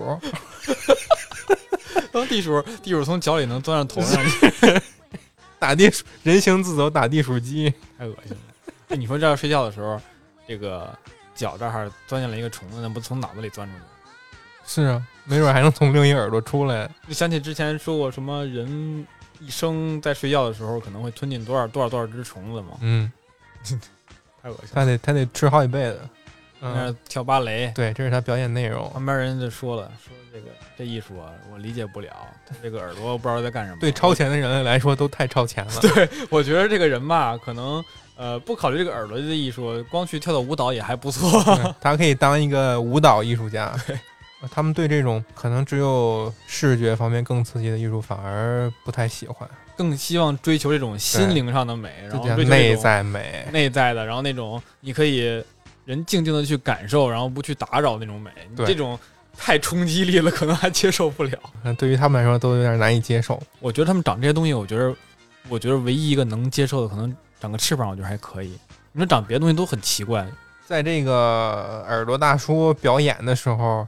[2.14, 4.82] 当地鼠，地鼠从脚里能钻到头上去，
[5.58, 7.74] 打地鼠人形自走打地鼠机。
[7.98, 8.38] 太恶心了。
[8.90, 10.00] 哎，你说这样睡觉的时候，
[10.48, 10.96] 这个
[11.34, 13.82] 脚这儿钻进来一个虫子，那不从脑子里钻出去？
[14.68, 16.90] 是啊，没准还能从另一耳朵出来。
[17.08, 19.06] 就想起之前说过什么人
[19.40, 22.78] 一生在睡觉的时候可能会吞进多少多少多少只虫子嘛？
[22.82, 23.12] 嗯，
[24.42, 24.72] 太恶心了。
[24.74, 26.00] 他得他得吃好几辈子。
[26.62, 28.90] 那嗯，跳芭蕾，对，这是他表演内容。
[28.92, 32.10] 旁边人就说了，说这个这艺术啊，我理解不了，
[32.48, 33.78] 他这个耳朵不知道在干什么。
[33.82, 35.74] 对超前的人类来说都太超前了。
[35.82, 37.84] 对，我觉得这个人吧，可能
[38.16, 41.30] 呃不考虑这个耳朵的艺术，光去跳跳舞蹈也还不错。
[41.82, 43.76] 他可以当一个舞蹈艺术家。
[44.52, 53.46] 他们对这种可能只有视觉方面更刺激的艺术反而不太喜欢，更希望追求这种心灵上的美，然后内在美。
[53.52, 55.44] 内在的，然后那种你可以
[55.86, 58.32] 人静静的去感受，然后不去打扰那种美。
[58.50, 58.98] 你对这种
[59.38, 61.38] 太冲击力了，可能还接受不了。
[61.62, 63.42] 那对于他们来说都有点难以接受。
[63.60, 64.96] 我觉得他们长这些东西，我觉得，
[65.50, 68.58] 我觉得唯一一个能接受的，可能长个翅膀，我觉得还可以。
[68.92, 70.26] 你说长别的东西都很奇怪，
[70.66, 73.86] 在这个耳朵大叔表演的时候，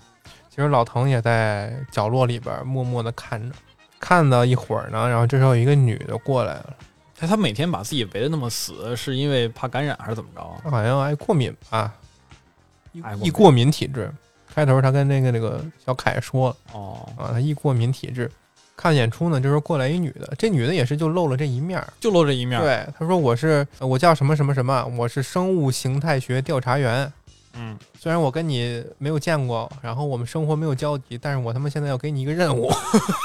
[0.57, 3.55] 其实老滕也在角落里边默默的看着，
[3.99, 6.75] 看到一会儿呢，然后这时候有一个女的过来了，
[7.15, 10.41] 他他每天把自己围的那么死，是因为怕感染还是怎么着？
[10.63, 11.93] 他好像爱过敏吧，
[12.91, 14.11] 易过敏易过敏体质。
[14.51, 18.27] 开头他跟那个那个小凯说哦，啊，他易过敏体质。
[18.75, 21.79] 看演出呢，就是过来一女的，这女的也是就露了这一面。
[21.99, 27.13] 就露这一面。，对，她说我是我叫什么什么什么，我是生物形态学调查员。
[27.57, 32.69] 嗯，虽然我跟你没有见过，然后我们生活没有交集，但是我他妈现在要给你一个任务，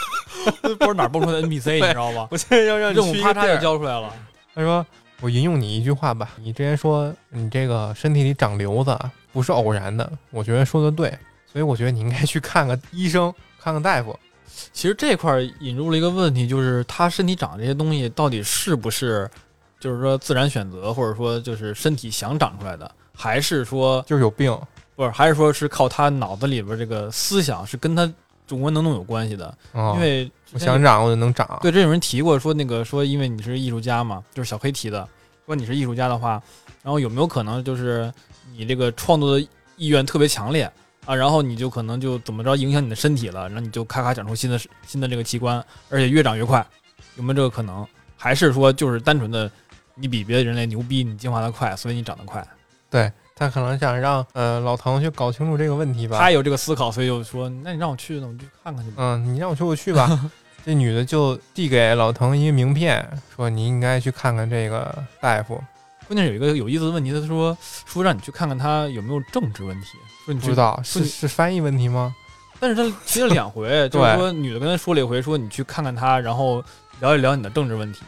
[0.63, 2.27] 不知道哪儿蹦出来的 NPC， 你知道吗？
[2.31, 4.13] 我现在要让任务啪嚓就交出来了。
[4.55, 4.85] 他说
[5.21, 11.11] ：“我引用你一句话吧，你之前说你这个身体里长瘤子啊不是偶然的，我觉得说的对，
[11.51, 14.19] 所以我觉得你应该去看个医生，看看大夫。
[14.73, 19.29] 其实这块儿引入了一个问题，就是他身体长这些东西到底是不是，
[19.83, 24.57] 就是说自然选择，或者说就是身体想长出来的，还是说就是有病，
[24.95, 28.09] 不是，还是说是靠他脑子里边这个思想是跟他
[28.47, 29.47] 主观能动有关系的？
[29.73, 31.59] 啊，因为我想长我就能长。
[31.61, 35.09] 对，这有人提过说那个说，因为你是艺术家嘛，就是小黑提的，
[35.47, 36.41] 说你是艺术家的话，
[36.85, 38.13] 然后有没有可能就是
[38.57, 40.71] 你这个创作的意愿特别强烈
[41.07, 46.65] 啊，然后你就可能就怎么着影响你的身体了，然后你就咔咔长出新的新的这个器官，而且越长越快，
[47.17, 47.85] 有没有这个可能？
[48.17, 49.51] 还是说就是单纯的
[49.95, 52.47] 你比别的人类牛逼，你进化的快，所以你长得快？
[52.91, 56.19] 对他可能想让呃老唐去搞清楚这个问题吧。
[56.19, 58.97] 他有这个思考，所以就说，那你让我去，那我就去看看去吧。
[58.99, 60.31] 嗯，你让我去我去吧。
[60.65, 65.61] 这女的就递给老滕一个名片，说你应该去看看这个大夫。
[66.07, 69.89] 关键是有一个有意思的问题，他说说让你去看看他有没有政治问题，
[70.25, 72.15] 说你不知道是是是翻译问题吗？
[72.61, 76.63] 但是他提了两回， 就是说女的跟他说了一回，说你去看看他，然后
[77.01, 78.03] 聊一聊你的政治问题。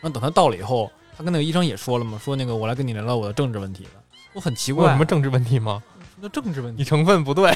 [0.00, 3.90] 然后等他到了以后，他跟那个医生也说了嘛，说那个我来跟你聊聊我的政治问题了。
[4.32, 5.82] 我很奇怪，有什么政治问题吗？
[6.18, 6.84] 那政治问你题？
[6.84, 7.50] 成分不对，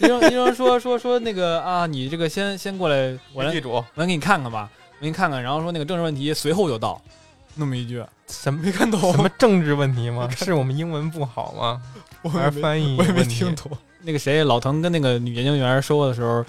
[0.00, 5.42] 医生医生说说说那个啊，你这个先先过来，我来记住我来给你看看吧，我给你看看。
[5.42, 7.00] 然后说那个政治问题随后就到，
[7.54, 10.28] 那么一句，什么没看懂什么政治问题吗？
[10.36, 11.80] 是我们英文不好吗？
[12.20, 13.72] 我还是翻译我也没听懂。
[14.02, 16.44] 那个谁，老滕跟那个女研究员说的时候，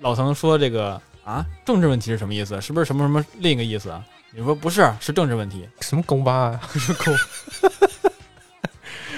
[0.00, 2.60] 老滕说这个啊，政治问题是什么意思？
[2.60, 4.04] 是不是什么什么另一个意思啊？
[4.32, 6.60] 你说不是，是政治问题，什么勾巴啊？
[6.74, 7.12] 是狗，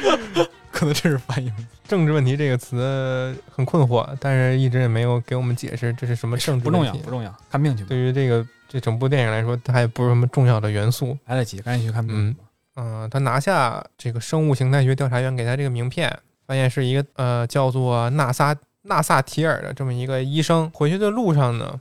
[0.71, 1.67] 可能这是翻译问题。
[1.87, 7.11] 政治问题这个词很困惑，但是一直也没有给我们解释这是什么政治不重要，问题不。
[7.11, 7.89] 重要，看病去吧。
[7.89, 11.19] 对于这个这整部电影来说，它也不是什么重要的元素。
[11.27, 12.37] 来得及，赶紧去看病。
[12.77, 20.71] 嗯、他拿下这个生物形态学调查员给他这个名片，发现是一个呃叫做纳萨纳萨提尔的这么一个医生。
[20.73, 21.79] 回去的路上呢，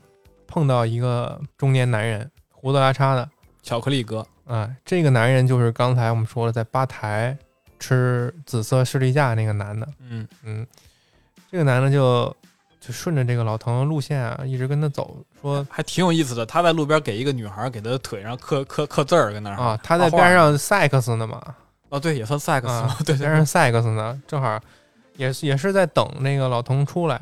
[0.48, 3.30] 碰到一个中年男人，胡子拉碴的。
[3.62, 7.38] 巧克力哥，啊，这个男人就是刚才我们说了，在吧台
[7.78, 9.88] 吃紫色士力架那个男的。
[10.00, 10.65] 嗯，嗯，
[11.52, 12.36] 这个男的就
[12.80, 16.45] 就顺着这个老滕路线啊，一直跟他走，说还挺有意思的。
[16.45, 21.41] 他在路边给一个女孩给他腿上刻刻刻字儿，跟那儿啊，他在边上赛克斯呢嘛，
[21.89, 24.60] 哦，对，也算赛克斯啊，对对边上赛克斯呢，正好
[25.17, 27.22] 也是也是在等那个老滕出来，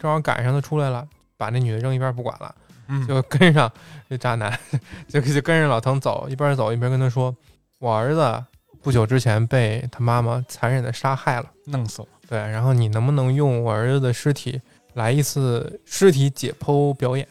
[0.00, 2.63] 正好赶上他出来了，把那女的扔一边不管了，嗯，
[3.06, 3.70] 就跟上
[4.08, 4.58] 这渣男，
[5.08, 7.34] 就就跟着老唐走，一边走一边跟他说，
[7.78, 8.44] 我儿子
[8.82, 11.46] 不久之前被他妈妈残忍的杀害了。
[11.66, 12.08] 弄死了。
[12.28, 14.60] 对，然后你能不能用我儿子的尸体
[14.94, 17.26] 来一次尸体解剖表演？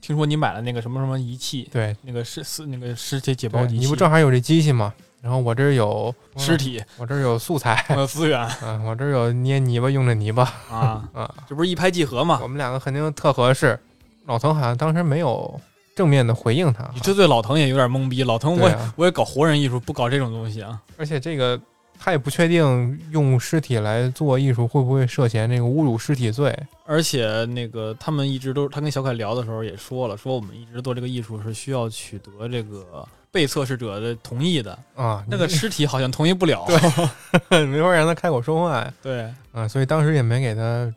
[0.00, 4.92] 听说你买了那个什么什么仪器，对，那个尸尸那个尸体解剖对仪器，你不正好有这机器吗？
[5.20, 12.48] 然后我这儿有 尸，体我这儿有素材， 呃资源嗯，我这儿有捏泥巴用的泥巴啊，啊，这不是一拍即合嘛我？
[12.48, 13.78] 们两个肯定特合适。
[14.26, 15.60] 老滕好像当时没有
[15.96, 18.22] 正面的回应他，你这对老滕也有点懵逼。
[18.22, 20.80] 老滕我也、啊我也搞活人艺术，不搞这种东西啊。
[20.96, 21.60] 而且这个
[21.98, 26.56] 他也不确定用尸体来做艺术会不会涉嫌这个侮辱尸体罪。
[26.86, 36.66] 而且那个他们一直都，他跟小凯聊的时候也说了，说我们一直做这个艺术是需要取得这个被测试者的同意的，啊，那个尸体好像同意不了。
[37.48, 40.92] 对 没法让他开口说话呀，对，啊，所以当时也没给他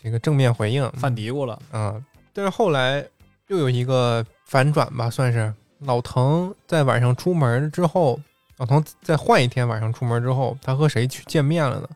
[0.00, 0.88] 这个正面回应。
[0.92, 1.58] 犯嘀咕了。
[1.72, 2.02] 嗯，
[2.36, 3.02] 但是后来
[3.46, 8.20] 又有一个反转吧，算是老滕在晚上出门之后，
[8.58, 11.88] 老滕再换一天晚上出门之后，他和谁去见面了呢？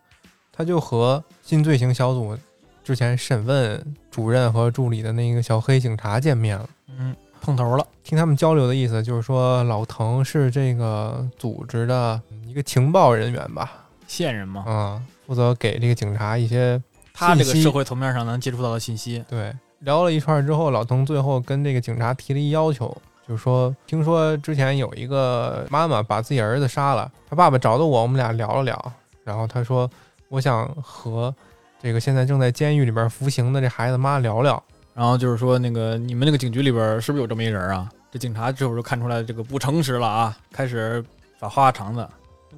[0.50, 2.34] 他就和新罪行小组
[2.82, 6.66] 之前审问主任和助理的那个小黑警察见面了。
[6.88, 7.86] 嗯，碰头了。
[8.02, 16.82] 听他们交流的意思，就是说老滕是这个组织的一个情报人员吧，线人嘛，啊、负责给这个警察一些
[17.12, 28.92] 他这个社会层面上能接触到的信息，对，聊了一串之后，老童最后跟这个警察提了一要求，就是说，听说之前有一个妈妈把自己儿子杀了，他爸爸找的我，我们俩聊了聊，
[29.24, 29.90] 然后他说，
[30.28, 31.34] 我想和
[31.82, 34.62] 这个现在正在监狱里边服刑的这孩子妈聊聊。
[34.92, 37.90] 然后就是说那个你们那个警局里边是不是有这么一人啊？
[38.10, 41.02] 这警察这会儿就看出来这个不诚实了啊，开始
[41.38, 42.06] 耍花花肠子，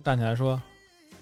[0.03, 0.61] 站起来说：“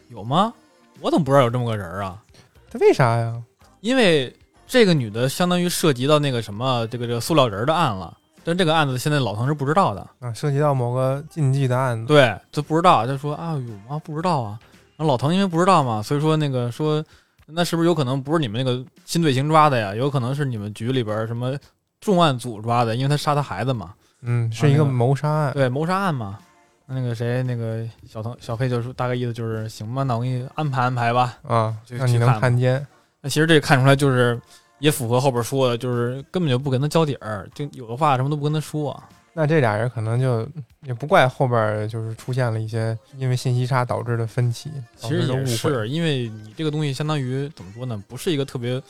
[0.08, 0.54] 有吗？
[1.00, 2.22] 我怎么不知道有这么个人啊？
[2.70, 3.42] 他为啥呀？
[3.80, 4.34] 因为
[4.70, 12.06] 这个女的相当于涉及到那个什么这个这个塑料人儿的案了，但这个案子现在老唐是不知道的，啊，涉及到某个禁忌的案子。
[12.06, 14.00] 对，就不知道，就说啊有吗？
[14.04, 14.56] 不知道啊。
[14.96, 17.04] 然后老唐因为不知道嘛，所以说那个说，
[17.46, 19.92] 那是不是有可能不是你们那个新队形抓的呀？
[19.92, 21.58] 有可能是你们局里边什么
[22.00, 23.92] 重案组抓的，因为他杀他孩子嘛。
[24.22, 25.52] 嗯，是一个啊那个谋杀案。
[25.52, 26.38] 对，谋杀案嘛。
[26.86, 31.38] 那个谁，那个小唐小黑就说大概意思就是行吧，那我给你安排安排吧。
[31.42, 32.86] 啊，就让你能去看嘛探监。
[33.20, 34.40] 那其实这看出来就是
[34.78, 39.00] 也符合后边说的，就是根本就不跟他交底儿，就有的话什么都不跟他说。
[39.32, 40.46] 那这俩人可能就
[40.82, 45.46] 也不怪后边就是出现了一些因为信息差导致的分歧，其实也。
[45.46, 48.82] 是因为你这个东西相当于怎么说呢，不是一个特别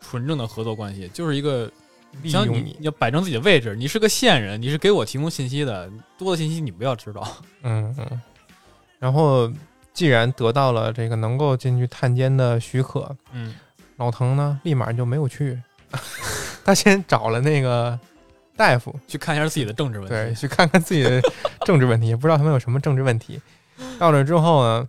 [0.00, 1.70] 纯正的合作关系，就是一个
[2.22, 5.88] 利像用你要摆正自己的位置，你是个线人，你是给我提供信息的，
[6.18, 7.26] 多的信息你不要知道。
[7.62, 8.20] 嗯嗯。
[8.98, 9.50] 然后
[9.92, 13.54] 既然得到了这个能够进去探监的许可，嗯，
[13.96, 15.60] 老滕呢立马就没有去，
[16.64, 17.98] 他先找了那个
[18.56, 20.14] 大夫，去看一下自己的政治问题。
[20.14, 21.20] 对，去看看自己的
[21.66, 23.40] 政治问题， 也不知道他们有什么政治问题。
[23.98, 24.88] 到那之后呢，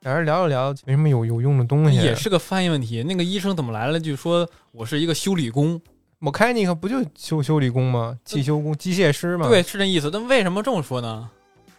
[0.00, 3.02] 俩人聊了聊没什么有有用的东西，也是个翻译问题。
[3.02, 5.80] 那个医生怎么来了句说我是一个修理工？
[6.20, 8.18] 我开那个不就修修理工吗？
[8.24, 9.48] 汽修工、机械师吗？
[9.48, 10.10] 对，，是这意思。
[10.12, 11.30] 那为什么这么说呢？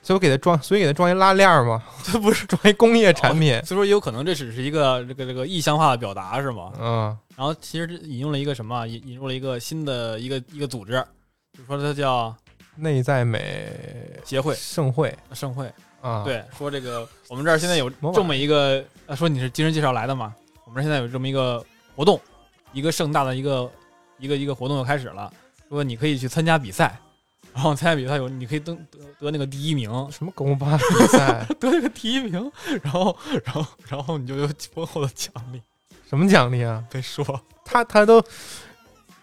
[0.01, 3.53] 所以我给他装，所以给他装一拉链儿嘛， 这不是，装一工业产品。
[3.63, 6.71] 所以说也有可能这只是一个这个这个意象化的表达，是吗？
[6.79, 8.87] 嗯，然后其实这引用了一个什么？
[8.87, 10.93] 引引入了一个新的一个一个组织，
[11.57, 12.35] 就说它叫
[12.75, 13.71] 内在美
[14.25, 15.71] 协会盛会盛会。
[16.01, 20.33] 啊，，对，说这个我们这儿现在有这么一个，呃，说你是精神介绍来的嘛？
[20.65, 21.63] 我们这现在有这么一个
[21.95, 22.19] 活动，
[22.73, 23.71] 一个盛大的一个
[24.17, 25.31] 一个一个活动又开始了，
[25.69, 26.99] 说你可以去参加比赛，
[27.53, 35.61] 然后参加比赛有你可以登得得那个第一名，什么狗巴比赛， 得那个第一名，然后然后然后你就有丰厚的奖励。
[36.09, 36.83] 什么奖励啊？
[36.91, 37.23] 别说
[37.63, 38.21] 他他都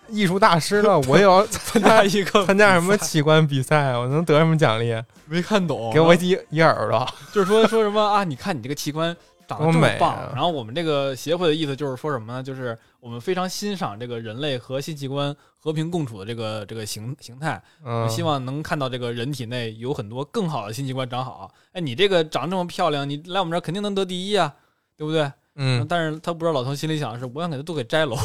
[0.08, 3.98] 艺术大师了，我也要 参加一个参加什么器官比赛啊？
[3.98, 4.94] 我能得什么奖励？
[5.26, 7.06] 没看懂，给我一一耳朵。
[7.32, 8.24] 就是说说什么啊？
[8.24, 9.14] 你看你这个器官
[9.48, 12.42] 长得这么棒，啊然后我们这个协会的意思就是说什么呢？
[12.42, 21.50] 就是我们非常欣赏这个人类和新器官和平共处的这个这个形形态，我嗯，们希望能看到这个人体内有很多更好的新器官长好。
[21.72, 24.54] 哎，你这个长这么漂亮，你来我们这儿肯定能得第一啊，
[24.96, 25.32] 对不对？
[25.54, 28.16] 嗯，但是他不知道老头心里想的是，我想给他都给摘喽。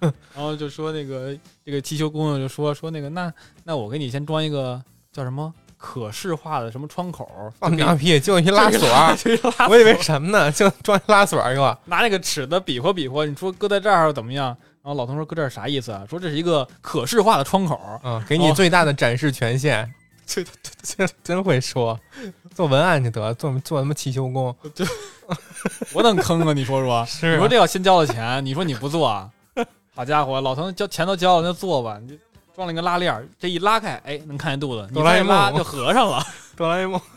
[0.34, 3.32] 然后就说那个这个汽修工人就说说那个那
[3.64, 4.82] 那我给你先装一个
[5.12, 5.52] 叫什么
[5.86, 7.30] 可视化的什么窗口，
[7.60, 8.88] 放就给鸟屁，就一 拉锁
[9.70, 10.50] 我以为什么呢？
[10.50, 11.78] 就装一拉锁儿给我。
[11.84, 14.46] 拿那个尺子比划比划，你说搁在这儿怎么样？
[14.82, 16.04] 然后老头说搁这儿啥意思啊？
[16.10, 17.80] 说这是一个可视化的窗口。
[18.02, 19.88] 嗯，给你哦最大的展示权限。
[20.26, 20.44] 这
[20.82, 21.96] 这真会说，
[22.52, 24.52] 做文案去得了，做做什么汽修工。
[25.92, 26.52] 我能坑啊？
[26.52, 29.30] 你说说，是啊你说这要先交了钱，你说你不做啊？
[29.94, 31.98] 好家伙，老头交钱都交了，那做吧。
[32.02, 32.18] 你这
[32.56, 36.24] 装了一个拉链儿，这一拉开，哎，能看见肚子，你哆啦再 A 梦一拉就合上了。
[36.56, 36.98] 哆啦 A 梦。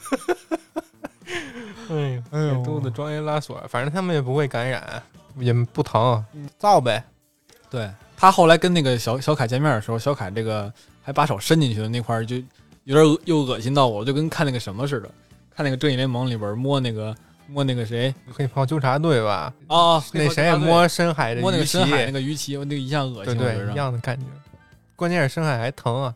[1.90, 5.02] 哎呦，哎呦给肚子装一拉锁，反正他们也不会感染，
[5.38, 7.02] 也不疼嗯，造呗。
[7.70, 10.72] 对他后来跟那个小小凯见面的时候，小凯这个
[11.02, 12.36] 还把手伸进去的那块儿，就
[12.84, 15.10] 有点恶又恶心到我，就跟看那个什么似的，
[15.56, 17.16] 看那个正义联盟里边摸那个
[17.48, 23.36] 摸那个谁黑袍纠察队吧，哦，那谁也摸深海的摸那个鱼鳍深海那个鱼鳍，那个一样恶心，
[23.72, 24.26] 一样的感觉。
[25.00, 26.16] 关键是深海还疼啊，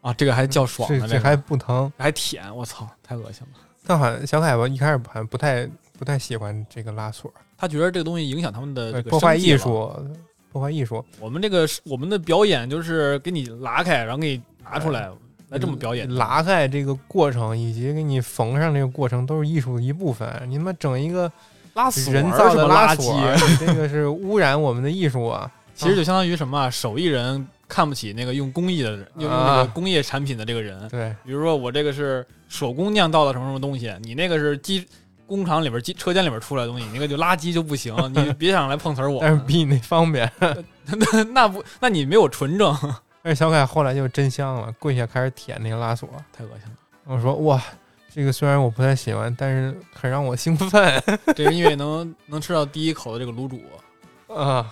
[0.00, 1.92] 啊，这个还叫爽呢，个这这还不疼。
[1.98, 3.60] 还舔，我操，太恶心了。
[3.86, 5.68] 但好像小凯吧，一开始好像不太
[5.98, 9.54] 不太喜欢这个拉锁，他觉得这个东西影响他们的这个破坏艺。
[9.58, 9.92] 术，
[10.50, 11.04] 破坏艺术。
[11.20, 15.10] 我们这个我们的表演就是给你拉开，然后给你拿出来，
[15.50, 16.12] 来这么表演。
[16.14, 20.42] 拉开这个过程以及给你缝上这个过程都是艺术的一部分。
[20.46, 21.30] 你他妈整一个
[21.74, 25.50] 拉锁人造的垃拉锁圾，，你这个是污染我们的艺术啊！
[25.74, 26.70] 其实就相当于什么啊？
[26.70, 30.86] 手艺人看不起那个用工艺的人，用用那啊个工业产品的这个人。
[30.90, 34.86] 对，比如说我这个是手工酿造的什么什么东西，你那个是机
[35.26, 39.20] 工厂里边机车间里边出来的东西，你那个就垃圾就不行， 你别想来碰瓷儿我。
[39.22, 40.30] 但是比你那方便。
[40.84, 42.76] 那 那不，那你没有纯正，
[43.24, 46.06] 但是小凯后来就真香了，跪下开始舔那个拉锁。
[46.30, 46.76] 太恶心了。
[47.04, 47.58] 我说哇，
[48.14, 50.68] 这个虽然我不太喜欢，但是很让我兴奋
[51.34, 53.62] 这个因为能能吃到第一口的这个卤煮，
[54.34, 54.70] 啊！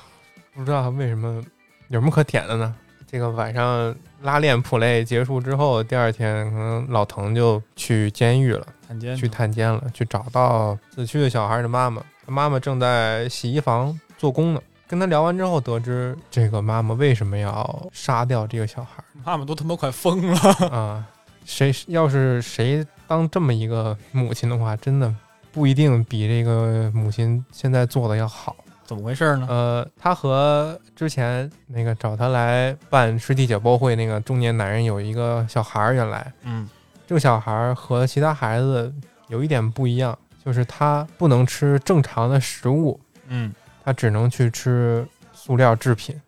[0.52, 1.42] 不知道为什么
[1.88, 2.74] 有什么可舔的呢？
[3.10, 3.92] 这个晚上
[4.22, 12.00] 拉练 play 结束之后，第二天可能老滕就去监狱了，探监去探监了，去找到死去的小孩的妈妈。
[12.24, 20.38] 他妈妈正在洗衣房做工呢，跟他聊完之后，得知这个妈妈为什么要杀掉这个小孩妈妈都他妈快疯了。
[20.68, 21.04] 啊？
[21.44, 25.12] 谁要是谁当这么一个母亲的话，真的
[25.50, 28.54] 不一定比这个母亲现在做的要好。
[28.90, 29.46] 怎么回事呢？
[29.48, 36.68] 呃，他和之前那个找他来办尸体解剖会那个中年男人有一个小孩儿，原来嗯，
[37.06, 38.92] 这个小孩儿和其他孩子
[39.28, 46.20] 有一点不一样，就是他不能吃正常的食物，嗯，他只能去吃塑料制品。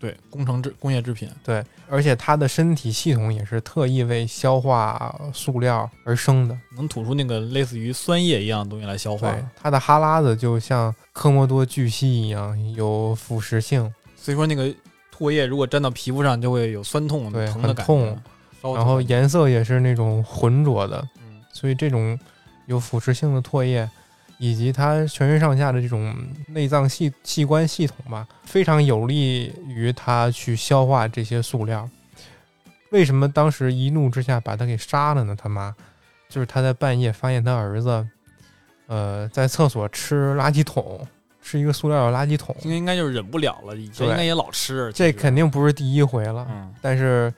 [0.00, 6.58] 对，工程制工业制品，对，而且它的身体系统也是特意为消化塑料而生的。
[6.74, 13.92] 能吐出那个类似于酸液一样的东西来消化对。，它的哈喇子就像科莫多巨蜥一样，有腐蚀性。
[14.16, 14.74] 所以说那个
[15.14, 17.94] 唾液如果沾到皮肤上，就会有酸痛、对疼的感觉。
[17.94, 18.08] 很
[18.62, 22.18] 痛然后颜色也是那种浑浊的，嗯所以这种
[22.66, 23.88] 有腐蚀性的唾液，
[24.42, 26.16] 以及它全身上下的这种
[26.48, 31.86] 内脏系器官系统吧，非常有利于它去消化这些塑料。
[32.88, 35.36] 为什么当时一怒之下把他给杀了呢？
[35.36, 35.74] 他妈，
[36.30, 38.08] 就是他在半夜发现他儿子，
[38.86, 41.06] 呃，在厕所吃垃圾桶，
[41.42, 44.90] 吃一个塑料的垃圾桶，应该应该就是忍不了了，以前对应该也老吃。
[44.94, 46.46] 这肯定不是第一回了。
[46.50, 47.30] 嗯，但是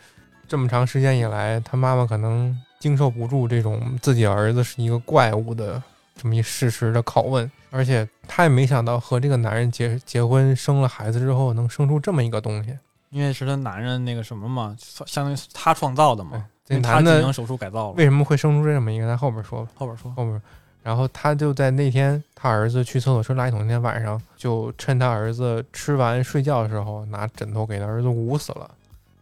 [0.46, 5.82] 这么长时间以来，他妈妈可能经受不住这种自己儿子是一个怪物的
[6.22, 12.78] 这么一事实的拷问，而且她也没想到和这个男人结结婚生了孩子之后，能生出这么一个东西。
[13.10, 17.94] 因为是他男人那个什么嘛，相当于是他创造的嘛，他男的进行手术改造了。
[17.94, 19.06] 为什么会生出这么一个？
[19.06, 20.40] 咱后边说吧，后边说，后边。
[20.82, 28.70] 然后他就在那天他儿子去厕所吃垃圾桶那天晚上，就趁他儿子吃完睡觉的时候，拿枕头给他儿子捂死了。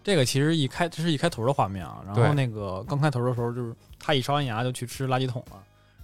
[0.04, 5.56] 这个其实一开这是一开头的画面啊，然后那个刚开头的时候就是他一刷完牙就去吃垃圾桶了。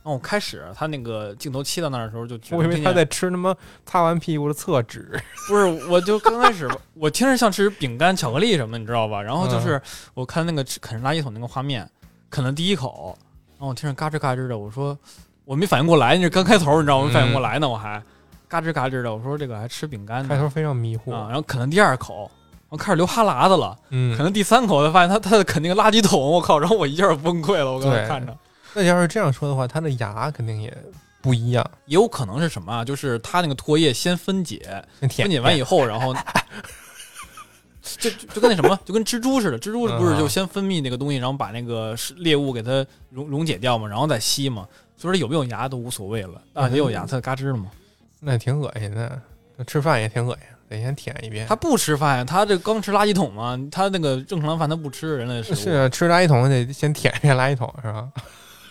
[0.06, 3.52] 然后我开始他那个镜头切到那儿的时候就我以为他在吃他妈
[3.84, 5.20] 擦完屁股的厕纸。
[5.50, 9.20] 不是，我就刚开始我听着像吃饼干、巧克力什么的，你知道吧？
[9.20, 9.82] 然后就是
[10.14, 11.90] 我看那个吃啃垃圾桶那个画面，
[12.30, 13.18] 啃了第一口，
[13.58, 14.96] 然后我听着嘎吱嘎吱的，我说
[15.44, 18.00] 我没反应过来，那是刚开头，你知道我没反应过来呢，我还
[18.46, 21.10] 嘎吱嘎吱的，我说这个还吃饼干呢开头非常迷糊。
[21.10, 22.30] 啊，然后啃了第二口，
[22.68, 26.60] 我开始流哈喇子了，嗯啃，了第三口才发现他他啃那个垃圾桶，我靠！
[26.60, 28.32] 然后我一下崩溃了，我刚才看着。
[28.74, 30.76] 那要是这样说的话，它的牙肯定也
[31.22, 31.68] 不一样。
[31.86, 32.84] 也有可能是什么啊？
[32.84, 36.14] 就是它那个唾液先分解，分解完以后，然后
[37.98, 44.66] 就就就跟那什么，就跟蜘蛛似的，蜘蛛不是就先分泌那个东西，然后把那个是猎物给它溶溶解掉嘛，然后再吸嘛。
[44.96, 47.70] 所以说有没有牙都无所谓了，啊，也有牙，它嘎吱了嘛。
[48.18, 49.20] 那也挺恶心的。
[49.56, 51.46] 那吃饭也挺恶心，得先舔一遍。
[51.46, 55.54] 他不吃饭呀，他这刚吃垃圾桶嘛，他那个正常的饭他不吃人类的食物。
[55.54, 58.08] 是啊吃垃圾桶得先舔一遍垃圾桶是吧？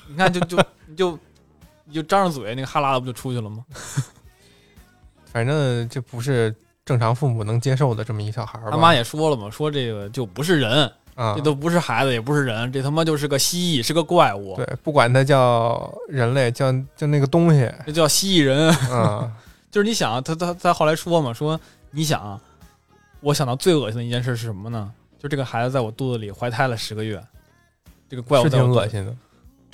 [0.08, 1.20] 你看就就你就
[1.86, 3.66] 你就张着嘴，那个哈喇子不就出去了吗？
[5.32, 8.72] 反正这不是正常父母能接受的这么一小孩儿。
[8.72, 18.70] 他妈也说了嘛，说这个就不是人，啊这，都不是孩子，也不是人，这他妈就是个蜥蜴，是个怪物，对，不管它叫人类，叫叫那个东西这叫蜥蜴人。
[18.92, 19.32] 啊，
[19.70, 21.60] 就是你想啊，他他他后来说嘛，说
[21.92, 22.40] 你想啊，
[23.20, 24.92] 我想到最恶心的一件事是什么呢？
[25.20, 27.22] 就这个孩子在我肚子里怀胎了十个月，
[28.08, 28.88] 这个怪物挺恶。
[28.88, 29.16] 心的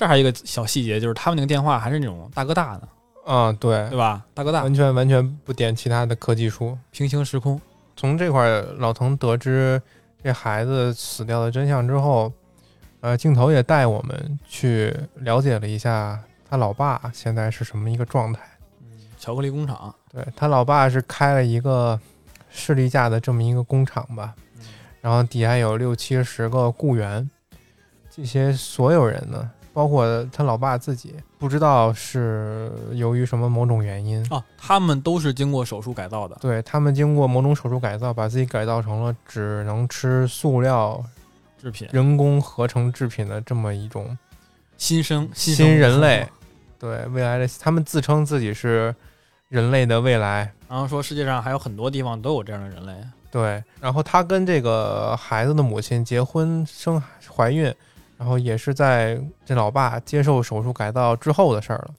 [0.01, 2.87] 这还有一个小细节，就是他们那个电话还是那种大哥大的，
[3.23, 3.51] 啊。
[3.51, 4.25] 对对，吧？
[4.33, 6.75] 大哥大，完全完全不点其他的科技书。
[6.89, 7.61] 平行时空。
[7.95, 9.79] 从这块儿，老滕得知
[10.23, 12.33] 这孩子死掉的真相之后，
[13.01, 18.41] 呃，镜头也带我们去了解了一下他老爸现在是什么一个状态。
[19.19, 21.99] 巧克力工厂，对他老爸是开了一个
[22.49, 24.33] 士力架的这么一个工厂吧，
[24.99, 27.29] 然后底下有六七十个雇员，
[28.09, 41.03] 这些所有人呢，包括他老爸自己，不知道是由于什么某种原因，啊，他们都是经过手术改造的，对他们经过某种手术改造，把自己改造成了只能吃塑料、
[41.61, 44.17] 制品，人工合成制品的这么一种
[44.77, 46.27] 新生新新人类。
[46.79, 48.95] 对未来的，他们自称自己是
[49.49, 50.51] 人类的未来。
[50.67, 52.93] 然后说世界上还有很多地方都有这样的人类，
[53.29, 56.99] 对，然后他跟这个孩子的母亲结婚生
[57.29, 57.71] 怀孕，
[58.21, 61.89] 然后也是在这老爸接受手术改造之后的事儿了。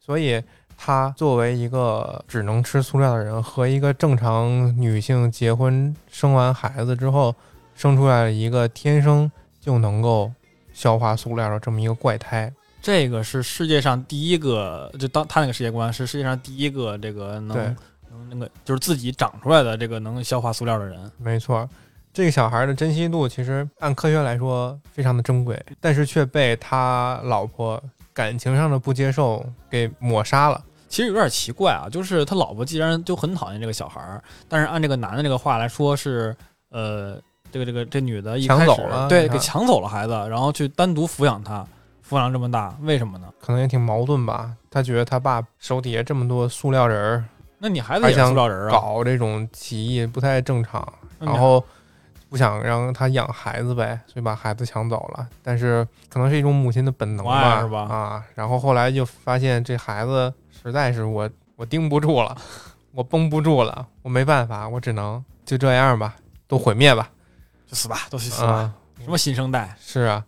[0.00, 0.42] 所以
[0.76, 7.32] 他作为一个只能吃塑料的人，和一个正常女性结婚生完孩子之后，
[7.76, 10.32] 生出来了一个天生就能够
[10.72, 12.52] 消化塑料的这么一个怪胎。
[12.82, 17.76] 这个是世界上第一个，就当他那个世界观是世界上第一个这个能
[18.10, 21.08] 能那个就是自己长出来的这个能消化塑料的人。
[21.16, 21.68] 没错，
[22.12, 27.82] 这个小孩的珍惜度其实按科学来说非常的珍贵，但是却被他老婆
[28.12, 30.62] 感情上的不接受给抹杀了。
[30.88, 36.36] 其实有点奇怪啊，就是他老婆既然就很讨厌这个小孩儿，但是按这个男的这个话来说是，
[36.70, 37.16] 呃，
[37.52, 41.64] 这个这个这女的一开始抢走了对，给抢走了孩子，然后去单独抚养他，
[42.08, 43.28] 抚养这么大，为什么呢？
[43.40, 44.50] 可能也挺矛盾吧。
[44.68, 47.24] 他觉得他爸手底下这么多塑料人儿
[47.58, 51.64] 那你孩子也塑料人啊，搞这种起义不太正常，然后
[52.30, 55.28] 不想让他养孩子呗，所以把孩子抢走了。
[55.42, 62.36] 但是可能是一种母亲的本能吧，是吧啊，然后后来就发现这孩子实在是我我盯不住了，
[62.92, 66.14] 我绷不住了，我没办法，我只能就这样吧，
[66.46, 67.10] 都毁灭吧，
[67.66, 69.76] 就死吧，都去死吧，啊，什么新生代？
[69.80, 70.24] 是啊，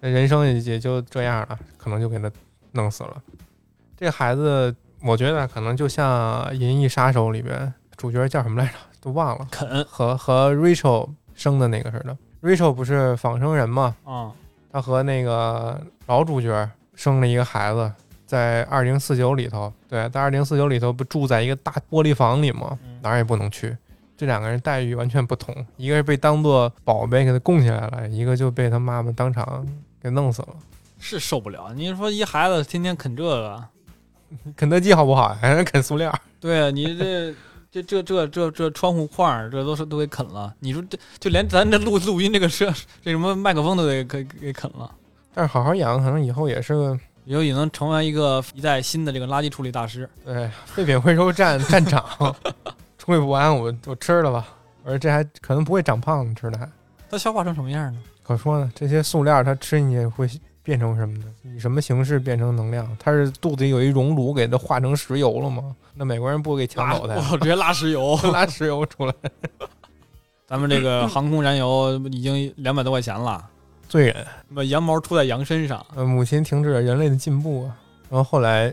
[0.00, 2.30] 那人生也也就这样了，可能就给他
[2.72, 3.16] 弄死了。
[3.96, 9.48] 这个孩子，我觉得可能就像《银翼杀手》里边主角叫什么来着，都忘了。
[9.50, 11.08] 肯和和 Rachel
[11.38, 12.14] 生的那个似的。
[12.42, 13.96] Rachel 不是仿生人吗？
[14.04, 14.30] 啊，
[14.70, 17.90] 她和那个老主角生了一个孩子，
[18.26, 22.78] 在二零四九里头，对，在二零四九里头不住在一个大玻璃房里吗？
[22.84, 23.74] 嗯哪儿也不能去。
[24.16, 29.64] 这两个人待遇完全不同，一个是被当做宝贝给他供起来了，一个就被他妈妈当场
[30.02, 30.48] 给弄死了。
[30.98, 31.72] 是受不了。
[31.76, 33.64] 你说一孩子天天啃这个，
[34.56, 35.28] 肯德基好不好？
[35.40, 36.12] 还是啃塑料？
[36.40, 37.32] 对啊，你这
[37.70, 40.54] 这这这这这窗户框儿，这都是都给啃了。
[40.60, 44.90] 你说这就连咱这录录音这个设这什么麦克风都得给给啃了，
[45.34, 50.08] 但是好好养，可能以后也是个以后也能成为一个一代新的这个垃圾处理大师。
[50.24, 52.02] 对废品回收站站长，
[52.96, 54.48] 处理不完我我吃了吧。
[54.84, 56.66] 我说这还可能不会长胖，吃的还
[57.10, 58.00] 它消化成什么样呢？
[58.22, 58.72] 可说呢。
[58.74, 60.26] 这些塑料它吃进去会
[60.68, 61.24] 变成什么呢？
[61.44, 62.86] 以什么形式变成能量？
[63.00, 65.74] 它是肚子里有一熔炉给它化成石油了吗？
[65.94, 68.14] 那美国人不会给抢走它呀，拉我直接拉石油。
[68.30, 69.14] 拉石油出来。
[70.46, 73.42] 咱们这个航空燃油已经两百多块钱了，
[73.88, 75.82] 罪人，把羊毛出在羊身上。
[75.94, 77.74] 呃，母亲停止了人类的进步啊。
[78.10, 78.70] 然后后来，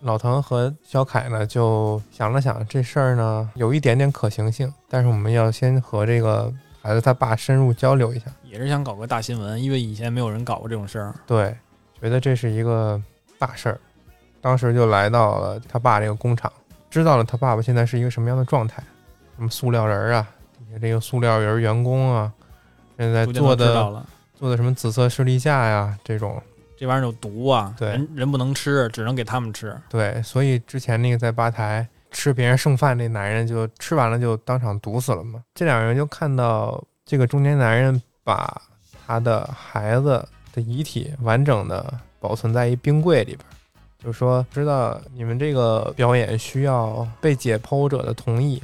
[0.00, 6.52] 老唐和小凯呢就想了想这事儿呢有一点点可行性，但是我们要先和这个
[6.86, 8.26] 孩子他爸深入交流一下。
[8.44, 11.12] 也是想搞个大新闻，因为以前没有人搞过这种事儿。
[11.26, 11.56] 对，
[12.00, 13.00] 觉得这是一个
[13.38, 13.80] 大事儿，
[14.40, 16.50] 当时就来到了他爸这个工厂，
[16.88, 18.80] 知道了他爸爸现在是一个什么样的状态，
[19.36, 22.32] 什么塑料人儿啊，底下这个塑料人儿员工啊，
[22.96, 26.40] 现在做的做的什么紫色士力架呀这种，
[26.78, 29.76] 这玩意儿有毒啊，对人人不能吃，只能给他们吃。
[29.88, 31.86] 对，所以之前那个在吧台
[32.16, 35.44] 吃别人剩饭那男人就吃完了就当场毒死了嘛。
[35.54, 38.62] 这两人就看到这个中年男人把
[39.06, 43.40] 他的孩子的遗体完整的保存在一冰柜里边，
[44.02, 48.62] 就说知道你们这个表演需要被解剖者的同意，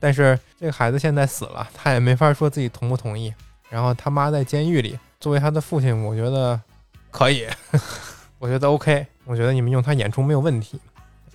[0.00, 3.32] 但是这个孩子现在死了，他也没法说自己同不同意。
[3.68, 6.58] 然后他妈在监狱里，作为他的父亲，我觉得
[7.10, 7.46] 可以，
[8.40, 10.80] 我觉得 OK，我觉得你们用他演出没有问题。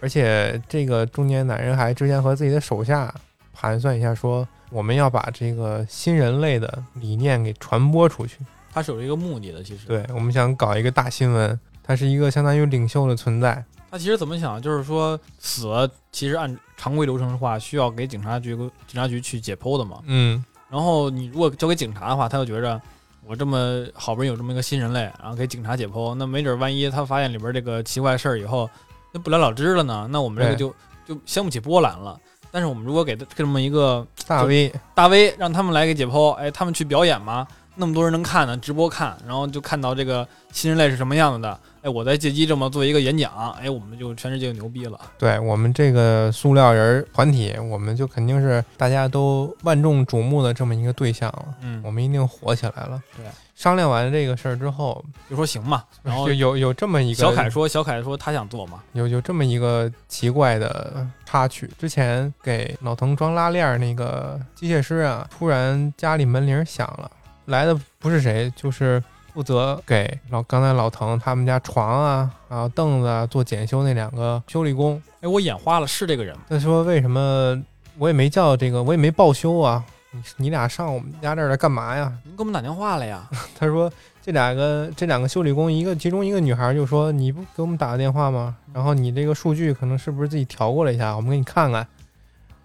[0.02, 3.14] 而且这个中年男人还之前和自己的手下
[3.54, 8.38] 盘算一下说，我们要把这个新人类的理念给传播出去。
[8.74, 9.86] 他是有一个目的的，其实。
[9.86, 13.64] 对，我们想搞一个大新闻，他是一个相当于领袖的存在。
[13.92, 20.00] 他其实怎么想，就是说死了，其实按常规流程的话，需要给警察局警察局去解剖的嘛。
[20.06, 22.82] 嗯，然后你如果交给警察的话，他就觉着
[23.26, 28.70] 我这么好不容易有这么一个新人类，然后给警察解剖，那没准万一他发现里边这个奇怪事儿以后，
[29.12, 30.08] 那不了了之了呢？
[30.12, 30.74] 那我们这个就
[31.06, 32.20] 就掀不起波澜了。
[32.54, 45.00] 但是我们如果给他这么一个大 V 大 V 让他们来给解剖，哎，他们去表演吗，那么多人能看呢，直播看，然后就看到这个新人类是什么样子的，哎，我在借机这么做一个演讲，哎，我们就全世界就牛逼了。
[45.18, 51.56] 对我们这个塑料人团体，我们就肯定是大家都万众瞩目的这么一个对象了。
[51.62, 53.02] 嗯我，们一定火起来了。
[53.18, 53.26] 对，
[53.56, 67.10] 商量完这个事儿之后，就说行嘛， 然后就有有这么一个小凯说，小凯说他想做嘛，有有这么一个奇怪的插曲，之前给老滕装拉链儿那个机械师啊，突然家里门铃响了，
[67.46, 69.02] 来的不是谁，就是
[69.34, 75.02] 负责给老刚才老滕他们家床啊，还有凳子啊做检修那两个修理工。
[75.22, 76.44] 哎，我眼花了，是这个人吗？
[76.50, 77.62] 他说为什么
[77.98, 82.12] 我也没叫这个，我也没报修啊，你你俩上我们家这儿来干嘛呀？
[82.24, 83.28] 您给我们打电话了呀？
[83.58, 88.56] 他说这两个这两个修理工，一个其中一个女孩就说你不给我们打个电话吗？
[88.74, 91.16] 然后你这个数据可能是不是自己调过了一下？
[91.16, 91.88] 我们给你看看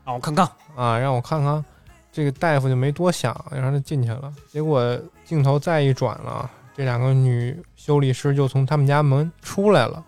[0.04, 1.64] 让，我看看，啊，让我看看。
[2.12, 4.32] 这个大夫就没多想，然后就进去了。
[4.50, 10.04] 结果镜头再一转了，这两个女修理师就从他们家门出来了，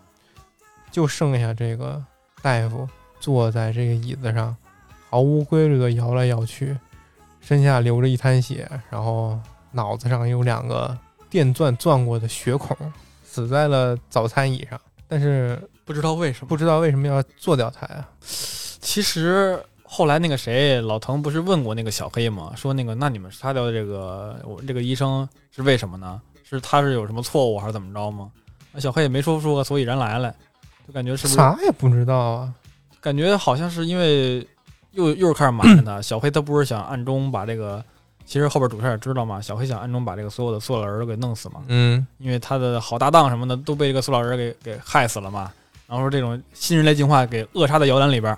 [0.91, 2.05] 就剩下这个
[2.43, 2.87] 大夫
[3.19, 4.55] 坐在这个椅子上，
[5.09, 6.77] 毫无规律的摇来摇去，
[7.41, 9.41] 身下流着一滩血，然后
[9.73, 10.95] 脑子上有两个
[11.31, 12.77] 电钻钻过的血孔，
[13.25, 14.79] 死在了早餐椅上。
[15.09, 16.49] 但是不知道为什么。
[16.49, 18.07] 不知道为什么要做掉他呀？
[18.21, 22.53] 其实后来那个谁，老藤不是问过那个小黑吗？
[22.55, 26.21] 说那个，那你们杀掉这个我这个医生是为什么呢？
[26.57, 28.31] 是他是有什么错误还是怎么着吗？
[28.73, 30.35] 那小黑也没说出个所以然来来，
[30.87, 32.55] 就感觉是不是啥也不知道啊？
[33.01, 34.47] 感觉好像是因为
[34.93, 36.01] 又又是开始瞒着他。
[36.03, 37.83] 小黑他不是想暗中把这个，
[38.27, 45.51] 其实后边主线也知道嘛，小黑想暗中把这个所有的塑料人都给弄死嘛，嗯，因为他的好搭档什么的都被这个塑料人给给害死了嘛。
[45.87, 48.37] 然后说这种新人类进化给扼杀在摇篮里边，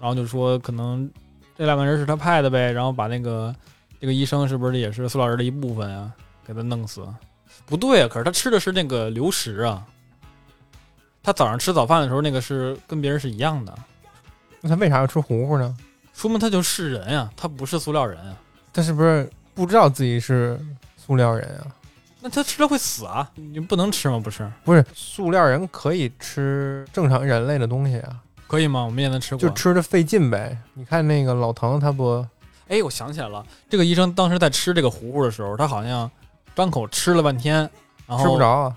[0.00, 1.10] 然后就说可能
[1.56, 3.54] 这两个人是他派的呗，然后把那个
[4.00, 6.10] 这个医生是不是也是塑料人的一部分啊，
[6.52, 7.06] 给他弄死？
[7.66, 9.84] 不对啊，可是他吃的是那个流食啊，
[11.22, 13.74] 他早上吃早饭的时候那个是跟别人是一样的。
[14.60, 15.76] 那他为啥要吃糊糊呢？
[16.12, 18.36] 说明他就是人呀、他不是塑料人啊。
[18.72, 20.58] 他是不是不知道自己是
[20.96, 21.66] 塑料人啊？
[22.20, 23.28] 那他吃了会死啊？
[23.34, 24.20] 你不能吃吗？
[24.22, 24.50] 不是？
[24.64, 28.84] 不是，塑料人可以吃正常人类的东西啊，可以吗？
[28.84, 29.40] 我们也能吃过。
[29.40, 30.56] 就吃的费劲呗。
[30.74, 32.24] 你看那个老滕，他不
[32.68, 36.10] 哎，我想起来了，这个医生当时在吃这个糊糊的时候，他好像
[36.54, 37.68] 张口吃了半天，
[38.06, 38.76] 然后吃不着啊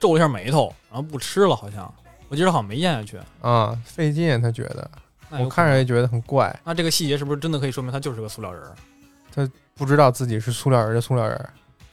[0.00, 1.92] 皱了一下眉头，然后不吃了，好像
[2.28, 3.18] 我记得好像没咽下去。
[3.40, 4.40] 啊，费劲。
[4.42, 4.90] 他觉得，
[5.28, 9.50] 那有我看着也觉得很怪，那这个细节是不是真的可以说明他就是个塑料人儿？
[9.74, 11.48] 不知道自己是塑料人的塑料人，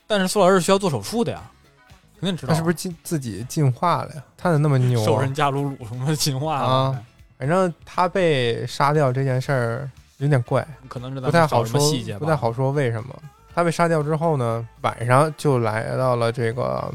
[0.06, 1.42] 但是塑料人是需要做手术的呀，
[2.20, 2.54] 肯定知道。
[2.54, 4.24] 他是不是进自己进化了呀？
[4.38, 5.34] 他怎么那么牛啊兽人？
[5.34, 6.68] 加鲁鲁什么进化了？
[6.68, 7.02] 啊
[7.38, 13.16] 反正他被杀掉这件事儿有点怪，可能是咱不太好找什么说细节吧，不太好说为什么。
[13.60, 16.90] 他被杀掉之后呢，晚上就来到了这个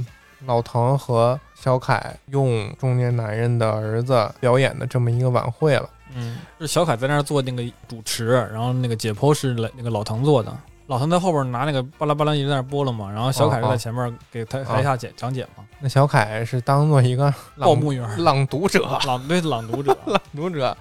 [0.47, 5.87] 老滕和小凯用中年男人的儿子表演的这么一个晚会了。
[6.17, 10.57] 嗯，是小凯在那儿做那个主持，然后那个解剖是来那个老滕做的，
[10.87, 17.25] 老滕在后边拿那个巴拉巴拉一直在那儿播了嘛，然后小凯就在前面给台台下解讲解嘛，那小凯是当做一个
[17.57, 20.75] 朗 报幕员，朗读者，朗对朗读者， 朗读者。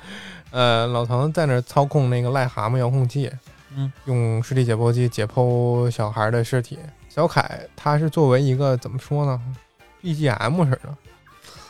[0.52, 3.28] 呃，老滕在那儿操控那个癞蛤蟆遥控器，
[3.76, 6.78] 嗯，用尸体解剖机解剖小孩的尸体。
[7.10, 9.40] 小凯他是作为一个怎么说呢
[10.02, 10.98] ，BGM 似的，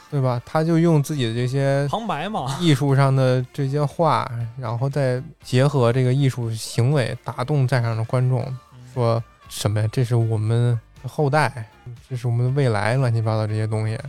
[0.09, 0.41] 对吧？
[0.45, 8.45] 他就用自己的这些旁白嘛，艺术上的这些话，然后再结合这个艺术行为，打动在场的观众，
[8.93, 9.89] 说什么呀？
[9.91, 11.69] 这是我们的后代，
[12.09, 13.99] 这是我们的未来，乱七八糟这些东西，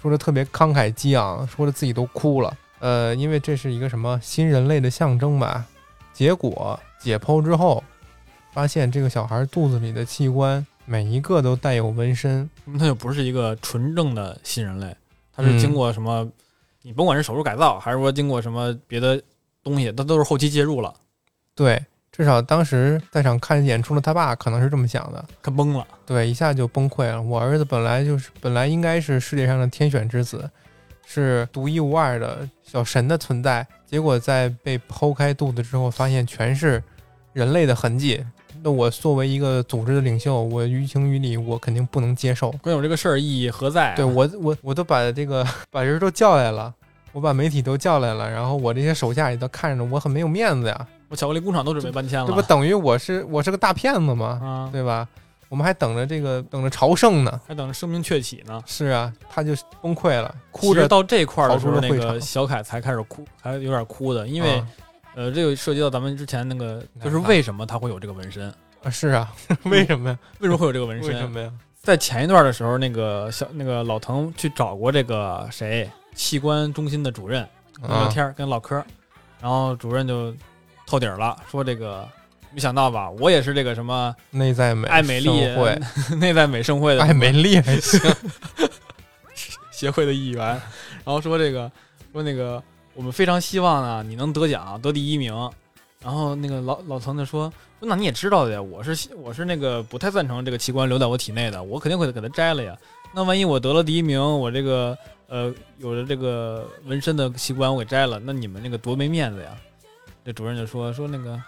[0.00, 2.56] 说的特别慷慨激昂，说的自己都哭了。
[2.80, 5.64] 呃，因为这是一个什么新人类的象征吧。
[6.12, 7.82] 结果解剖之后，
[8.52, 14.94] 发现这个小孩肚子里的器官每一个都带有纹身，那他就不是一个纯正的新人类，
[15.34, 16.30] 他是经过什么？
[16.82, 19.22] 你甭管是手术改造，还是说经过什么别的
[19.62, 20.94] 东西，他都是后期介入了，
[21.54, 21.78] 对，
[22.10, 25.22] 至少当时在场看演出的他爸可能是这么想的。
[25.42, 25.86] 他崩了。
[26.06, 27.20] 对，一下就崩溃了。
[27.20, 30.50] 我儿子本来就是本来应该是世界上的天选之子，
[31.12, 36.80] 是独一无二的小神的存在，结果在被剖开肚子之后，发现全是
[37.32, 38.24] 人类的痕迹。
[38.62, 42.52] 那我作为一个组织的领袖，我于情于理，我肯定不能接受。
[42.52, 46.72] 关键我这个事儿意义何在啊、对我，我我都把这个把人都叫来了，
[47.10, 54.38] 我把媒体都叫来了，然后我这些手下也都看着我很没有面子呀，我巧克力工厂都准备搬迁了，这不等于我是我是个大骗子吗？
[54.40, 54.68] 啊？
[54.70, 55.08] 对吧？
[55.50, 57.40] 我们还等着这个等着朝圣呢。
[57.46, 58.62] 还等着声名鹊起呢。
[58.66, 64.66] 是啊，他就崩溃了，哭着到这块儿的时候，那个小凯才开始哭，还有点哭的，因为、啊
[65.16, 68.48] 呃，这个涉及到咱们之前那个，就是为什么他会有这个纹身？
[68.82, 69.30] 啊是啊，
[69.64, 70.18] 为什么呀？
[70.38, 71.12] 为什么会有这个纹身？
[71.12, 71.52] 为什么呀？
[71.82, 77.44] 在前一段的时候，那个小那个老滕去找过这个谁器官中心的主任
[77.82, 78.84] 聊啊天儿，跟他唠嗑儿，
[79.40, 80.32] 然后主任就
[80.86, 82.06] 透底儿了，说这个
[82.52, 85.78] 没想到吧，我也是这个什么内在美爱美丽会，
[86.18, 88.00] 内在美盛会的爱美丽还行。
[89.70, 91.70] 协会的一员，然后说这个
[92.12, 95.32] 说那个我们非常希望呢你能得奖得第一名，
[96.02, 102.76] 然后那个老老曾就说说那你也知道的呀，我是我是那个不太赞成这个器官留在我体内的，我肯定会给它摘了呀。
[103.14, 104.96] 那万一我得了第一名，我这个
[105.28, 109.56] 呃有了这个纹身的器官我给摘了，那你们那个多没面子呀。
[110.22, 111.40] 这主任就说说那个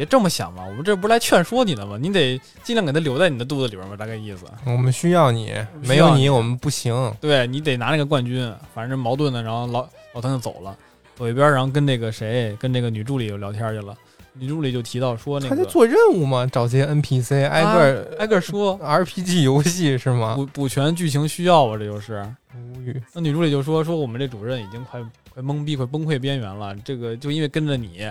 [0.00, 1.98] 别这么想嘛，我们这不是来劝说你的吗？
[2.00, 4.46] 你得尽量给他留在你的肚子里边吧，大概意思。
[4.64, 7.14] 我们需要你，没有你我们不行。
[7.20, 10.74] 对你得拿那个冠军，反正矛盾的，然后老老滕就走了，
[11.16, 13.94] 走一边，然后跟那个谁，跟那个女助理又聊天去了。
[14.32, 20.34] 女助理就提到说那个他就做任务嘛，找些 NPC，挨个儿挨个说 RPG 游戏是吗？
[20.34, 22.26] 补补全剧情需要啊，这就是。
[22.54, 23.02] 无语。
[23.12, 25.02] 那女助理就说说我们这主任已经快
[25.34, 28.10] 快懵逼、快崩溃边缘了，这个就因为跟着你，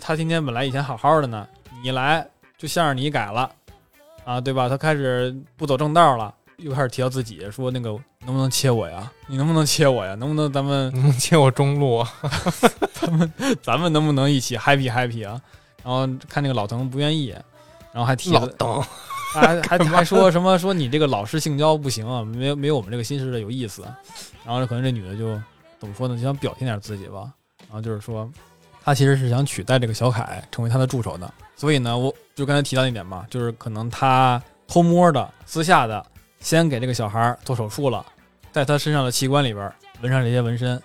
[0.00, 1.46] 他今天本来以前好好的呢，
[1.80, 2.26] 你一来
[2.58, 3.50] 就向着你改了，
[4.24, 4.68] 啊，对吧？
[4.68, 7.90] 他开始不走正道了，又开始提到自己，说那个
[8.24, 9.10] 能不能切我呀？
[9.28, 10.14] 你能不能切我呀？
[10.16, 12.12] 能不能咱们能切我中路啊？
[13.62, 15.40] 咱们能不能一起 happy happy 啊？
[15.84, 17.28] 然后看那个老滕不愿意，
[17.92, 18.82] 然后还提了老邓，
[19.32, 23.84] 还还还说什么说你这个老式性交不行啊，没有没有我们这个新式的有意思。
[24.44, 25.40] 然后可能这女的就
[25.78, 27.32] 怎么说呢，就想表现点自己吧。
[27.68, 28.28] 然后就是说，
[28.86, 31.28] 她其实是想取代这个小凯成为他的助手的。
[31.56, 36.06] 所以呢，我就刚才提到一点嘛，就是可能他偷摸的、私下的
[36.38, 38.06] 先给这个小孩做手术了，
[38.52, 39.72] 在他身上的器官里边
[40.02, 40.80] 纹上这些纹身。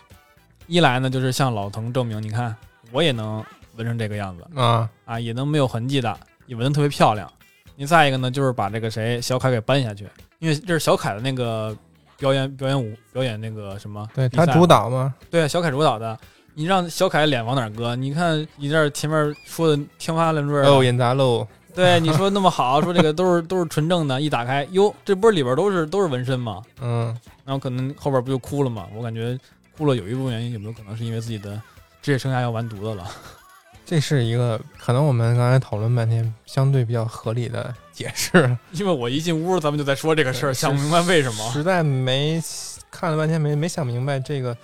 [0.66, 2.56] 一来呢，就是向老滕证明，你看
[2.92, 3.46] 我也能
[3.76, 7.32] 纹成这个样子啊啊，也能没有痕迹的，也纹的特别漂亮。
[7.76, 11.78] 你再一个呢，就是把这个谁小凯给搬下去，因为这是小凯的那个
[12.18, 16.18] 表演表演舞表演那个什么，对他主导嘛，对小凯主导的。
[16.54, 17.96] 你让小凯脸往哪搁？
[17.96, 21.48] 你看你这前面说的天花乱坠哦，眼杂喽。
[21.74, 26.62] 对，你说那么好，说这个都是都是纯正的，一打开，哟， 这不是里边都是都是纹身吗？
[26.82, 28.86] 嗯，然后可能后边不就哭了吗？
[28.94, 29.40] 我感觉
[29.78, 31.62] 哭了有一部分原因，有没有可能是因为自己的
[32.02, 33.10] 职业生涯要完犊子了？
[33.86, 38.58] 这是一个可能我们刚才讨论半天相对比较合理的解释。
[38.72, 42.42] 因为我一进屋，咱们就在说这个事儿，想不明白为什么，实在没
[42.90, 44.56] 看了半天没没想明白这个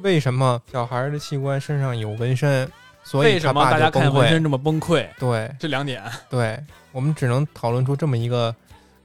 [0.00, 2.70] 为什么小孩的器官身上有纹身。
[3.04, 5.04] 所以为什么大家看纹身这么崩溃？
[5.18, 6.56] 对，这两点，对
[6.92, 8.54] 我们只能讨论出这么一个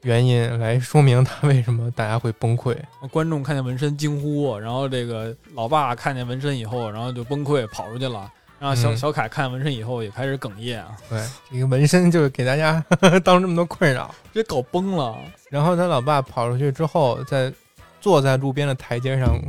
[0.03, 2.77] 原因来说明他为什么大家会崩溃。
[3.09, 8.31] 观众看见纹身惊呼，然后这个老爸看见纹身以后，然后就崩溃跑出去了。
[8.59, 10.95] 然后小小凯看纹身以后也开始哽咽啊。
[11.09, 11.19] 对，
[11.51, 12.79] 这个纹身就是给大家
[13.25, 15.17] 当这么多困扰，直接搞崩了。
[15.49, 17.51] 然后他老爸跑出去之后，在
[17.99, 19.39] 坐在路边的台阶上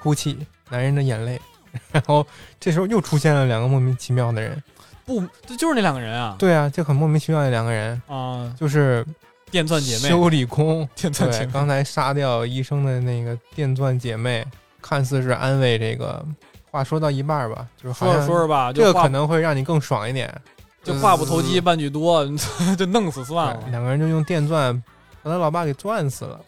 [0.00, 0.38] 哭泣，
[0.70, 1.40] 男人的眼泪。
[1.92, 2.26] 然后
[2.58, 4.60] 这时候又出现了两个莫名其妙的人，
[5.04, 6.34] 不，这就是那两个人啊。
[6.38, 9.06] 对啊，就很莫名其妙的两个人啊，就是
[9.50, 10.88] 电钻姐妹、修理工。
[10.94, 14.44] 电钻姐妹刚才杀掉医生的那个电钻姐妹，
[14.80, 16.24] 看似是安慰这个。
[16.70, 20.34] 话说到一半吧，就是说着说着吧，这个可能会让你更爽一点。
[20.82, 22.24] 就话不投机半句多，
[22.78, 23.62] 就弄死算了。
[23.70, 24.74] 两个人就用电钻
[25.22, 26.40] 把他老爸给钻死了。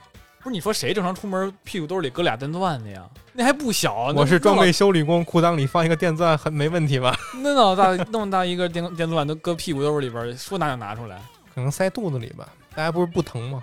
[0.42, 3.02] 不是你说谁正常出门屁股兜里搁俩电钻的呀？
[3.34, 4.12] 那还不小。
[4.16, 7.14] 我是装备修理工，裤裆里放一个电钻很没问题吧？
[7.42, 11.20] 那老大那么大一个电电钻都搁屁股兜里边，说拿就拿出来？
[11.54, 12.48] 可能塞肚子里吧？
[12.74, 13.62] 大家不是不疼吗？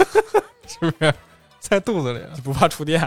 [0.68, 1.14] 是不是？
[1.60, 3.00] 塞肚子里了不怕触电？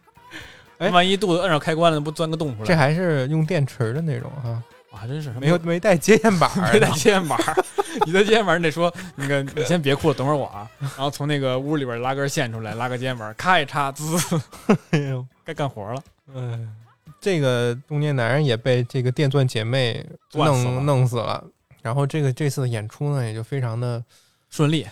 [0.78, 2.66] 哎，万一肚子摁上开关了，不钻个洞出来？
[2.66, 4.62] 这还是用电池的那种哈？
[4.94, 7.38] 还真是没有没带接线板，没带接线板。
[8.06, 10.68] 你的接线板，你得说那个，你先别哭了，等会儿我啊。
[10.80, 14.16] 然后从那个屋里边拉根线出来，拉个接线板，咔一插，滋，
[14.90, 16.02] 哎呦，该干活了。
[16.34, 16.74] 嗯，
[17.20, 21.42] 这个中年男人也被这个电钻姐妹弄弄死了。
[21.82, 24.02] 然后这个这次的演出呢，也就非常的
[24.50, 24.84] 顺利。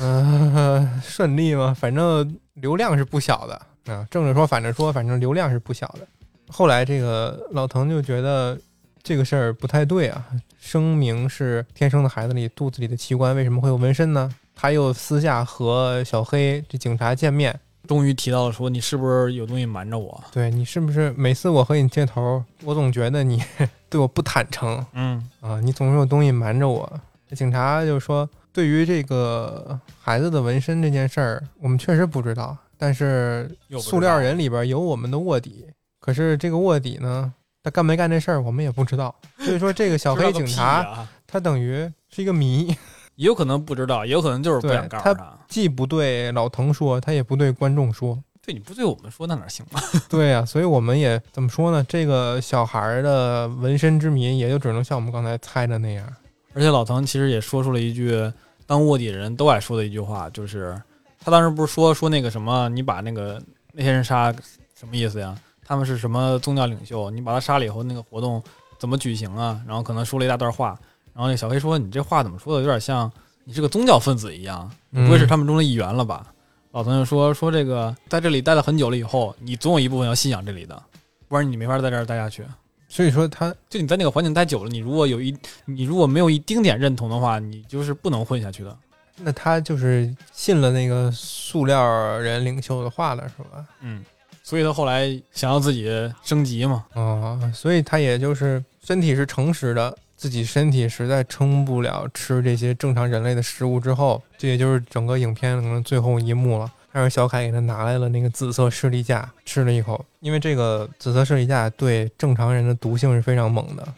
[0.00, 1.74] 嗯，顺利吗？
[1.78, 3.54] 反正流量是不小的
[3.92, 4.06] 啊。
[4.10, 6.06] 正着说，反着说，反正流量是不小的。
[6.48, 8.56] 后来这个老滕就觉得。
[9.02, 10.24] 这个事儿不太对啊！
[10.60, 14.32] 声明是天生的孩子里肚子里的器官为什么会有纹身呢？
[14.54, 20.22] 他又私下和小黑这警察见面，终于提到了说你是不是有东西瞒着我？
[20.30, 23.42] 对你是不是每次我和你接头，我总觉得你
[23.90, 24.84] 对我不坦诚？
[24.92, 27.00] 嗯啊，你总是有东西瞒着我。
[27.34, 33.50] 警察就说，对于这个孩子的纹身这件事儿，我们确实不知道，但是
[33.80, 35.66] 塑料人里边有我们的卧底。
[35.98, 37.32] 可是这个卧底呢？
[37.62, 39.14] 他干没干这事儿，我们也不知道。
[39.38, 42.66] 所以说，这个小黑警察，他等于是一个谜，
[43.16, 45.38] 也有可能不知道，也有可能就是不想告诉他。
[45.48, 48.18] 既不对老滕说，他也不对观众说。
[48.44, 49.80] 对，你不对我们说，那哪行啊？
[50.10, 51.84] 对呀，所以我们也怎么说呢？
[51.88, 56.04] 这个小孩的纹身之谜，也就只能像我们刚才猜的那样。
[56.52, 58.32] 而且老滕其实也说出了一句
[58.66, 60.76] 当卧底人都爱说的一句话，就是
[61.20, 63.40] 他当时不是说说那个什么，你把那个
[63.72, 64.32] 那些人杀，
[64.74, 65.38] 什么意思呀？
[65.72, 67.08] 他们是什么宗教领袖？
[67.08, 68.42] 你把他杀了以后，那个活动
[68.78, 69.58] 怎么举行啊？
[69.66, 70.78] 然后可能说了一大段话。
[71.14, 72.60] 然后那小黑说：“你这话怎么说的？
[72.62, 73.10] 有点像
[73.44, 76.26] 你是个宗教分子一样，不会是他们中的一员了吧？”
[76.72, 80.82] 老同学说：“说这个在这里待了很久了以后，你总有一部分要信仰这里的，
[81.26, 82.44] 不然你没法在这儿待下去。
[82.86, 88.76] 所以说，他就你在那个环境待久了，你如果有一你如果没有一丁点认同的话，你就是不能混下去的。
[89.16, 93.64] 那他就是信了那个塑料人领袖的话了，是吧？
[93.80, 94.04] 嗯。”
[94.42, 95.88] 所以他后来想要自己
[96.22, 106.70] 升级嘛，啊，所以他也就是身体是诚实的，自己身体实在撑不了吃这些正常人类的食物之后，这也就是整个影片可能最后一幕了。
[106.92, 113.88] 他让小凯给他拿来了那个紫色士力架，吃了一口，因为这个紫色士力架对正常人的毒性是非常猛的，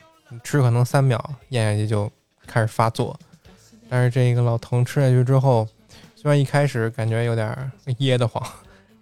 [0.44, 2.10] 吃可能三秒咽下去就
[2.46, 3.18] 开始发作，
[3.88, 5.66] 但是这个老藤吃下去之后。
[6.16, 8.42] 虽然一开始感觉有点噎得慌，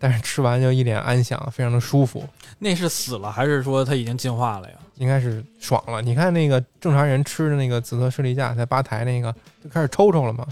[0.02, 2.28] 但是吃完就一脸安详，非常的舒服。
[2.58, 4.74] 那是死了还是说它已经进化了呀？
[4.96, 6.02] 应该是爽了。
[6.02, 9.32] 你看那个正常人吃的那个紫色士力架，在吧台那个
[9.62, 10.44] 就开始抽抽了嘛，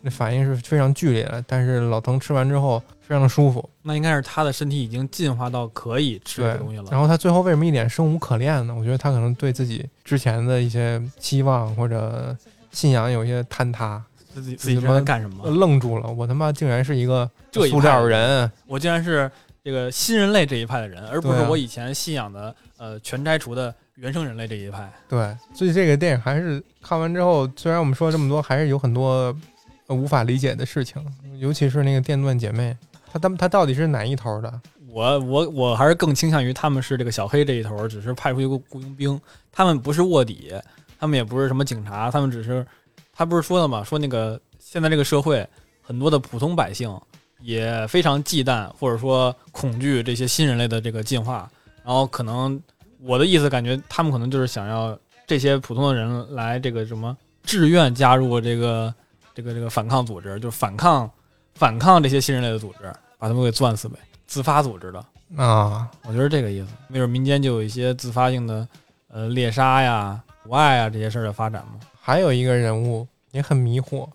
[0.00, 1.44] 那反应是非常剧烈的。
[1.46, 6.86] 但是老滕吃完之后非常的舒服，那应该是他的身体已经进化到可以吃这对个东西了。
[6.90, 8.74] 然后他最后为什么一脸生无可恋呢？
[8.74, 12.34] 我觉得他可能对自己之前的一些期望或者
[12.72, 14.02] 信仰有一些坍塌，
[14.34, 15.48] 自己自己在干什么？
[15.50, 16.10] 愣住了。
[16.10, 19.30] 我他妈竟然是一个这一派塑料人，我竟然是
[19.62, 24.90] 这个新人类这一派的人，而不是对啊我以前信仰的呃全摘除的原生人类这一派。
[25.08, 29.34] 对，所以这个电影还是看完之后，虽然我们说了这么多，还是有很多、
[29.86, 31.04] 呃无法理解的事情，
[31.38, 32.76] 尤其是那个电钻姐妹，
[33.12, 34.60] 她她她到底是哪一头的？
[34.92, 39.20] 我我我还是更倾向于他们是这个小黑这一头，只是派出一个雇佣兵，
[39.52, 40.52] 他们不是卧底，
[40.98, 42.66] 他们也不是什么警察，他们只是，
[43.20, 43.84] 他不是说了吗？
[43.84, 45.46] 说那个现在这个社会
[45.82, 46.90] 很多的普通百姓
[47.40, 51.46] 也非常忌惮或者说恐惧这些新人类的这个进化，
[51.84, 52.58] 然后可能
[53.02, 58.94] 我的意思感觉他们可能就是想要这些普通的人来这个什么志愿加入这个
[59.34, 61.10] 这个这个反抗组织，就是反抗
[61.52, 63.98] 反抗这些新人类的组织，把他们给钻死呗。
[64.26, 66.68] 自发组织的，啊，我觉得这个意思。
[66.88, 68.66] 没准民间就有一些自发性的，
[69.08, 71.74] 呃，猎杀呀、无爱啊这些事儿的发展嘛。
[72.00, 74.08] 还有一个人物也很迷惑，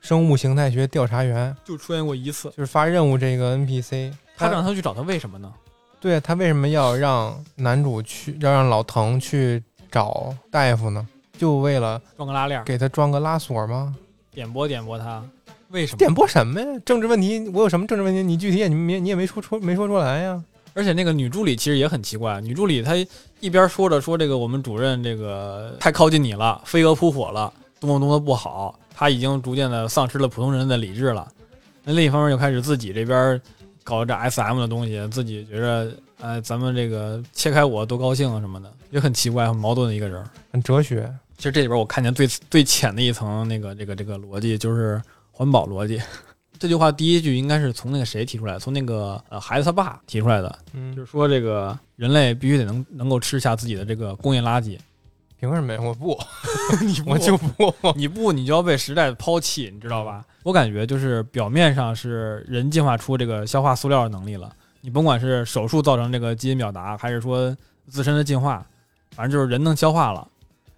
[0.00, 5.52] 生物形态学调查员，就出现过一次，就是发任务这个 NPC，他让他去找他，为什么呢？
[5.98, 11.06] 对他为什么要让男主去，要让老滕去找大夫呢？
[11.38, 13.96] 就为了装个拉链儿，给他装个拉锁吗？
[14.30, 15.24] 点拨点拨他，
[15.68, 15.98] 为什么？
[15.98, 16.66] 点拨什么呀？
[16.84, 18.22] 政治问题，我有什么政治问题？
[18.22, 20.44] 你具体也你没你也没说出没说出来呀？
[20.76, 22.94] 而且那个女助理其实也很奇怪，女助理她
[23.40, 27.50] 一边说着说这个我们主任这个太靠近你了，飞蛾扑火了，
[27.80, 31.26] 多么多么不好，她已经逐渐的丧失了普通人的理智了。
[31.82, 33.40] 那另一方面又开始自己这边
[33.82, 40.22] 搞这 SM 的东西，自己觉着哎咱们这个切开我多高兴啊什么的，也很奇怪很矛盾的一个人。
[40.52, 41.10] 很哲学。
[41.38, 45.00] 其实这里边我看见最最浅的一层那个这个这个逻辑就是
[45.32, 45.98] 环保逻辑。
[46.58, 48.58] 这句话第一句应该是从那个谁提出来的？
[48.58, 50.58] 从那个呃孩子他爸提出来的。
[50.72, 54.78] 嗯就，是说这个人类必须得能能够吃下自己的这个工业垃圾，
[55.38, 55.80] 凭什么呀？
[55.80, 56.18] 我不，
[56.84, 57.74] 你我就不。
[57.94, 60.24] 你不你就要被时代抛弃，你知道吧？
[60.42, 67.54] 我感觉就是表面上是人进化出这个消化塑料的能力了，你甭管是手术造成这个基因表达，还是说
[67.88, 68.64] 自身的进化，
[69.10, 70.26] 反正就是人能消化了。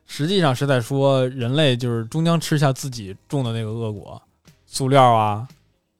[0.07, 4.21] 实际上是在说人类就是终将吃下自己种的那个恶果，
[4.67, 5.47] 塑料啊，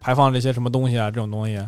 [0.01, 1.61] 排放这些什么东西啊，这种东西。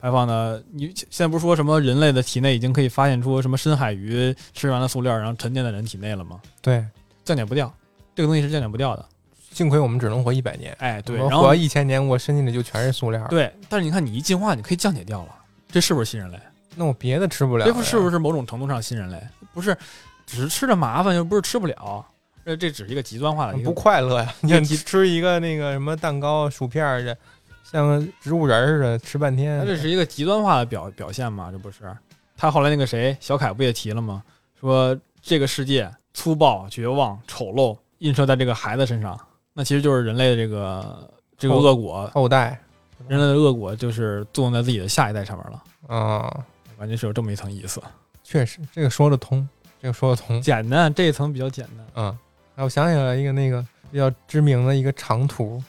[0.00, 6.40] 排放的，你现在不是说什么人类的体内已经可以发现出什么深海鱼吃完了塑料，然后沉淀在人体内了吗？
[6.62, 6.84] 对，
[7.24, 7.72] 降解不掉，
[8.14, 9.04] 这个东西是降解不掉的。
[9.50, 10.72] 幸亏我们只能活一百年。
[10.78, 15.34] 哎，对，然后一千年，我身体里就全是塑料。，对，但是你看你一进化，你可以降解掉了，
[15.68, 16.38] 这是不是新人类？
[16.76, 17.72] 那我别的吃不了呀。
[17.72, 19.20] 这不是不是某种程度上新人类？
[19.52, 19.76] 不是，
[20.26, 22.06] 只是吃着麻烦，又不是吃不了。
[22.44, 24.32] 这这只是一个极端化的一个不快乐呀？
[24.42, 27.16] 你看吃一个那个什么蛋糕、薯片儿，这
[27.70, 29.58] 像个植物人似的，吃半天。
[29.60, 31.50] 它这是一个极端化的表表现嘛？
[31.52, 31.94] 这不是？
[32.36, 34.22] 他后来那个谁小凯不也提了吗？
[34.58, 39.18] 说这个世界粗暴、绝望、丑陋映射在这个孩子身上，
[39.52, 42.58] 那其实就是人类的这个这个恶果，后代
[43.06, 45.62] 人类的恶果就是作用在自己的下一代上面了。
[45.88, 46.44] 啊，
[46.78, 47.82] 完全是有这么一层意思，
[48.24, 49.46] 确实这个说得通，
[49.82, 50.40] 这个说得通。
[50.40, 51.86] 简单这一层比较简单。
[51.94, 52.18] 嗯，
[52.56, 55.62] 哎，我想起来一个那个比较知名的一个长图，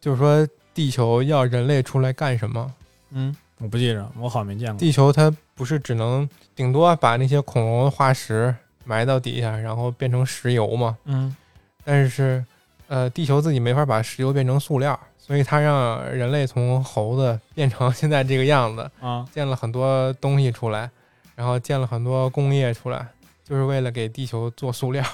[0.00, 0.46] 就是说
[0.80, 2.72] 地球要人类出来干什么？
[3.10, 4.78] 嗯，我不记着，我好像没见过。
[4.78, 6.26] 地球它不是只能
[6.56, 8.54] 顶多把那些恐龙化石
[8.84, 10.96] 埋到底下，然后变成石油嘛？
[11.04, 11.36] 嗯
[11.84, 12.42] 但是，
[12.88, 20.90] 呃，地球自己没法把石油变成塑料，所以它让人类从猴子变成现在这个样子，啊，建了很多东西出来，
[21.36, 23.06] 然后建了很多工业出来，
[23.44, 25.04] 就是为了给地球做塑料，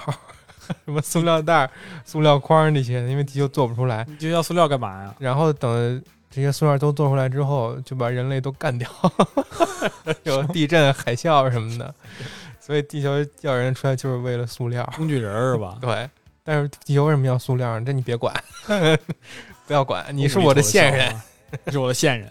[0.85, 1.69] 什么塑料袋、
[2.05, 4.05] 塑料筐那些，因为地球做不出来。
[4.09, 5.15] 你就要塑料干嘛呀？
[5.19, 8.89] 然后等这些塑料都做出来之后，就把人类都干掉，
[10.25, 11.95] 有地震、海啸什么的。
[12.61, 14.89] 所以地球叫人出来就是为了塑料。
[14.97, 15.79] 工具人是吧？
[15.83, 16.09] 对，
[16.43, 17.79] 但是地球为什么要塑料？
[17.81, 18.35] 这你别管，
[19.67, 21.15] 不要管，你是我的线人，
[21.65, 22.31] 你是我的线人。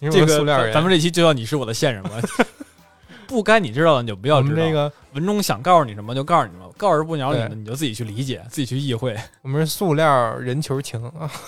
[0.00, 0.72] 你是这个我的塑料人。
[0.72, 2.10] 咱们这期就叫你是我的线人吧。
[3.28, 4.54] 不该你知道的你就不要知道。
[4.56, 9.16] 们这个文中想告诉你什么就告诉你什么，告诉不了你的你就自己去理解，自己去意会。
[9.42, 11.30] 我们是塑料人球情啊，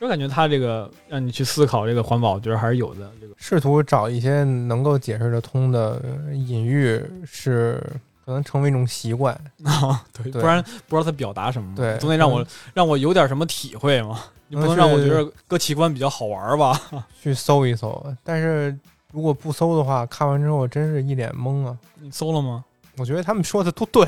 [0.00, 3.10] 我感觉他这个让你去思考这个环保，我觉得还是有的。
[3.20, 6.00] 这个试图找一些能够解释得通的
[6.32, 7.82] 隐喻是
[8.24, 9.34] 可能成为一种习惯。
[9.64, 16.80] 啊， 对，对不然不知道他表达什么，对总得让我嗯让我有点什么体会嘛，你不嗯能让我觉得割器官比较好玩吧？
[17.20, 18.76] 去搜一搜，但是
[19.12, 21.76] 如果不搜的话，看完之后真是一脸懵啊！
[21.94, 22.64] 你搜了吗？
[22.98, 24.06] 我觉得他们说的都对，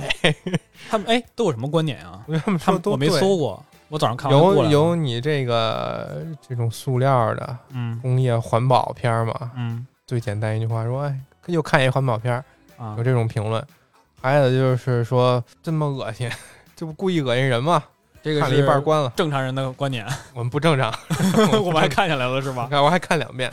[0.90, 2.22] 他们哎都有什么观点啊？
[2.26, 3.09] 我觉得他们他们都对。
[3.09, 12.44] 搜过，我早上看完就过有有你这个这种塑料的嗯工业环保片儿嘛，嗯最简单一句话说，哎，又看一环保片儿，
[12.76, 13.64] 啊有这种评论。
[14.20, 16.28] 还有就是说这么恶心，
[16.76, 17.82] 这不故意恶心人吗？
[18.22, 20.92] 这个看了一半关了，正常人的观点，我们不正常，
[21.64, 22.66] 我们还看下来了是我吧？
[22.70, 23.51] 看我还看两遍。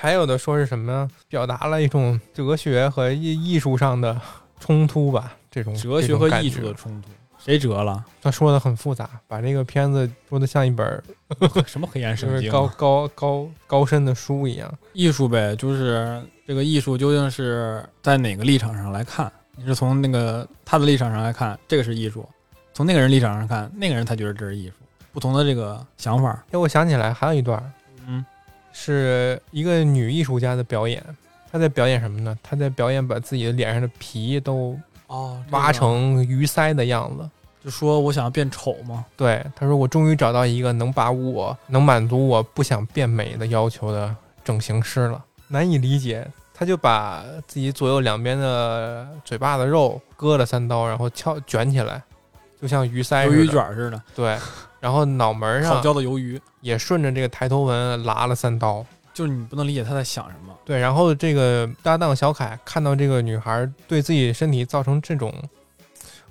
[0.00, 1.10] 还有的说是什么呢？
[1.28, 4.20] 表达了一种哲学和艺艺术上的
[4.60, 8.04] 冲突吧，这种哲学和艺术的，冲突，谁折了？
[8.22, 11.02] 他说的很复杂，把这个片子说的像一本
[11.66, 12.52] 什么黑暗就是圣经啊？
[12.52, 14.72] 高高高高深的书一样。
[14.92, 19.30] 艺术呗，就是这个艺术究竟是在哪个立场上来看？
[19.56, 22.22] 你是从那个他的立场上来看，这个是艺术；
[22.72, 24.74] 从那个人立场上看，那个人他觉得这是艺术。
[25.10, 27.60] 不同的这个想法，哎，我想起来还有一段，
[28.06, 28.24] 嗯，
[28.80, 31.02] 是一个女艺术家的表演。
[31.50, 32.38] 她在表演什么呢？
[32.42, 37.28] 她在表演把自己的脸上的皮都哦挖，成鱼鳃的样子。
[37.64, 44.14] 就说我想要变丑吗，对，她说：“我终于找到一个能把我能满足我不想变美的要求的
[44.44, 46.24] 整形师了。”难以理解，
[46.54, 52.00] 她就把自己左右两边的嘴巴的肉割了三刀，然后翘卷起来，
[52.60, 53.48] 就像鱼鳃鱿鱼。
[53.48, 54.38] 卷似的，对，
[54.80, 58.84] 然后脑门烤上焦的鱿鱼，也顺着这个抬头纹拉了三刀。
[59.12, 60.54] 就是你不能理解他在想什么。
[60.64, 65.34] 对，然后这个搭档小凯看到这个女孩对自己身体造成这种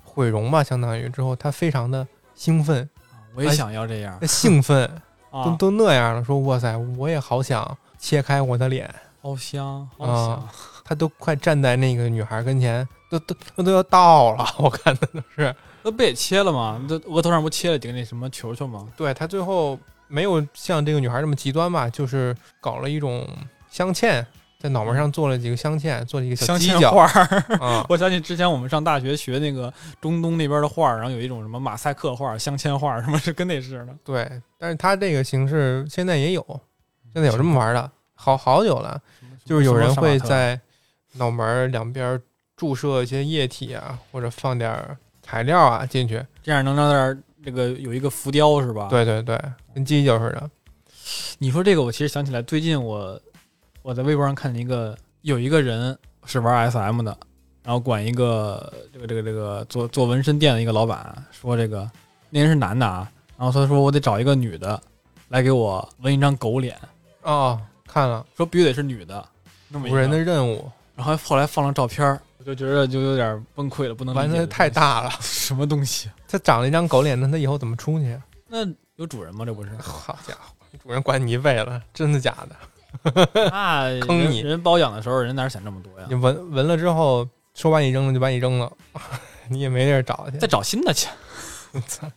[0.02, 2.88] 毁容吧，相当于之后，他非常的兴奋、
[3.34, 4.90] 我也哎想要这样兴奋，
[5.30, 8.88] 都 啊，都那样了，说哇塞，我也好想切开我的脸，
[9.20, 10.48] 好香，好啊香。
[10.82, 15.54] 他都快站在那个女孩跟前，都都都都要到了，我看的都是。
[15.82, 16.80] 那不也切了吗？
[16.88, 18.86] 这额头上不切了几个那什么球球吗？
[18.96, 23.28] 对他最后没有像这个女孩这么极端吧，就是搞了一种
[23.70, 24.24] 镶嵌，
[24.58, 27.86] 在脑门上做了几个镶嵌，做了一个小犄角画儿，啊。
[27.90, 33.94] 我想起之前我们上大学学那个中东那边的画儿，然后有一种什么马赛克画儿、镶嵌画儿，什么是跟那似的。
[34.04, 36.42] 对，但是他这个形式现在也有，
[37.12, 39.00] 现在有这么玩的，好好久了。
[39.44, 40.60] 就是有人会在
[41.12, 42.20] 脑门儿两边儿
[42.54, 44.96] 注射一些液体啊，或者放点儿
[45.28, 46.24] 材料啊进去。
[46.42, 49.38] 这样能让那儿这个有一个浮雕是吧？，对对对，
[49.74, 50.50] 跟犄角似的。
[51.38, 53.20] 你说这个，我其实想起来，最近我
[53.82, 57.16] 我在微博上看见一个有一个人是玩 SM 的，
[57.62, 61.88] 然后管一个这个这个这个做做纹身店的一个老板说这个
[62.30, 64.80] 那人是男的啊，然后他说我得找一个女的
[65.28, 66.76] 来给我纹一张狗脸，
[67.22, 69.26] 哦，看了说必须得是女的，
[69.68, 72.18] 那么一个五人的任务，然后后来放了照片
[72.48, 75.10] 就觉得就有点崩溃了，不能理玩的解这东西，太大了。
[75.20, 76.10] 什么东西？
[76.26, 78.22] 它长了一张狗脸，那它以后怎么出去啊？
[78.46, 79.44] 那有主人吗？
[79.44, 79.70] 这不是？
[79.76, 83.28] 好家伙，主人管你一辈子，真的假的？
[83.50, 86.14] 那坑你人人包养的时候，人哪想这么多呀你？
[86.14, 88.72] 闻闻了之后，说把你扔了就把你扔了，
[89.48, 90.48] 你也没地儿找去再。
[90.48, 91.06] 找新的去。
[91.86, 92.10] 操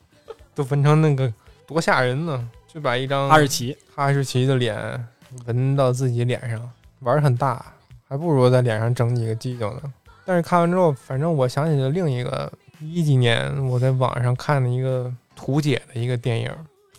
[0.55, 1.31] 都闻成那个
[1.67, 2.49] 多吓人呢！
[2.73, 5.07] 就把一张哈士奇，哈士奇的脸
[5.45, 7.73] 闻到自己脸上，玩儿很大，
[8.07, 9.81] 还不如在脸上整几个犄角呢。
[10.25, 16.51] 但是看完之后，反正我想起了另一个一几年我在网上看的一个图解的一个电影。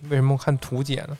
[0.08, 1.16] 为什么看图解呢？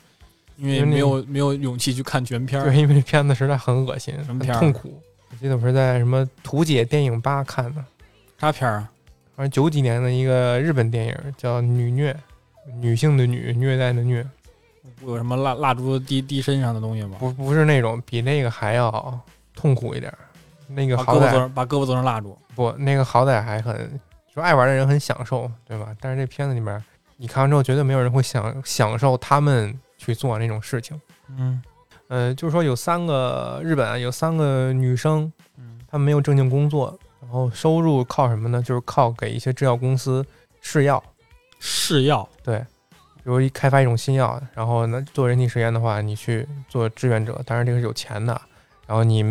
[0.57, 5.01] 因为没有没有勇气去看全片儿对，因为这片子实在很恶心，什么片儿痛苦。
[5.31, 7.83] 我记得我是在什么图解电影吧看的，
[8.37, 8.91] 啥片儿啊？
[9.35, 12.13] 反正九几年的一个日本电影，叫《女虐》，
[12.79, 14.23] 女性的女，虐待的虐，
[15.03, 17.17] 有什么蜡蜡烛滴滴身上的东西吗？
[17.19, 19.19] 不不是那种，比那个还要
[19.55, 20.17] 痛苦一点儿。
[20.67, 23.99] 那个把好歹胳膊做成把胳膊做成蜡烛，不，那个好歹还很，
[24.33, 25.95] 说爱玩的人很享受，对吧？
[25.99, 26.83] 但是这片子里面，
[27.17, 30.99] 你看完之后，绝对没有人会享享受他们去做那种事情。
[31.29, 31.61] 嗯
[32.09, 38.61] 呃，就是说有三个日本啊有三个女生，嗯她们没有正经工作，然后收入靠什么呢？
[38.61, 40.23] 就是靠给一些制药公司
[40.61, 41.01] 试药，
[41.59, 42.59] 试药对，
[42.89, 48.39] 比如一开发一种新药，然后呢做人体实验的话，你去做志愿者，当然这个是有钱的，
[48.85, 49.23] 然后你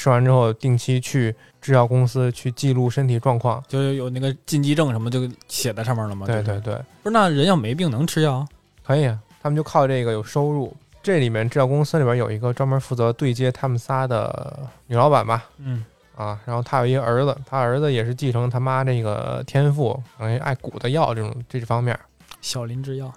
[0.00, 3.62] 吃完之后定期去制药公司去记录身体状况。
[3.68, 6.26] 就有那个禁忌症什么就写在上面了吗？
[6.26, 8.46] 对对对，不是那人要没病能吃药？
[8.82, 10.74] 可以啊，他们就靠这个有收入。
[11.02, 15.84] 这里面制药公司里边有一个专门负责对接他们仨的女老板吧，嗯，
[16.16, 21.98] 啊，然后他有一个儿子，他儿子也是继承他妈这个天赋，等于爱鼓捣药这种这方面，
[22.40, 23.12] 小林制药，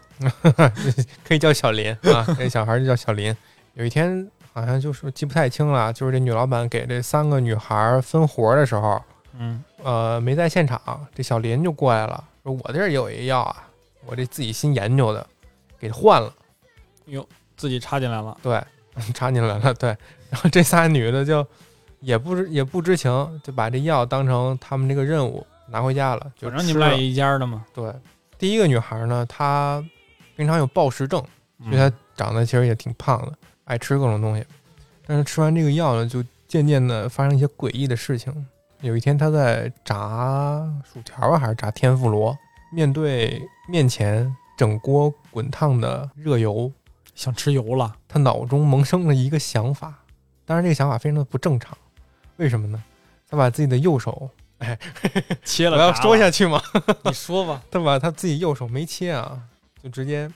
[1.23, 3.33] 可以叫小林啊，这小孩就叫小林。
[3.75, 9.01] 有一天好像就是记不太清了，就是这女老板给这三个女孩分活的时候，
[9.37, 10.79] 嗯呃没在现场，
[11.13, 13.67] 这小林就过来了，说我这儿有一药啊，
[14.05, 15.25] 我这自己新研究的，
[15.79, 16.31] 给换了。
[17.07, 17.27] 哟
[17.57, 18.63] 自己插进来了，对，
[19.13, 19.89] 插进来了，对。
[20.29, 21.45] 然后这仨女的就
[21.99, 27.65] 也不知也不知情，就把这药当成他们这个任务拿回家了，就反正你们俩一家的嘛。
[27.73, 27.91] 对，
[28.37, 29.83] 第一个女孩呢，她
[30.35, 31.23] 平常有暴食症，
[31.59, 33.33] 嗯所以她长得其实也挺胖的，
[33.65, 34.45] 爱吃各种东西。
[35.05, 38.33] 但是吃完这个药呢，就渐渐的发生一些诡异的事情。
[38.81, 42.37] 有一天，他在炸薯条啊，还是炸天妇罗，
[42.71, 46.71] 面对面前整锅滚烫的热油，
[47.15, 49.93] 想吃油了，他脑中萌生了一个想法。
[50.45, 51.77] 当然，这个想法非常的不正常。
[52.37, 52.83] 为什么呢？
[53.29, 54.29] 他把自己的右手，
[54.59, 54.77] 哎
[55.45, 55.77] 切了。
[55.77, 56.61] 我要说下去吗？
[57.03, 59.41] 你说吧，他把他自己右手没切啊，
[59.81, 60.29] 就直接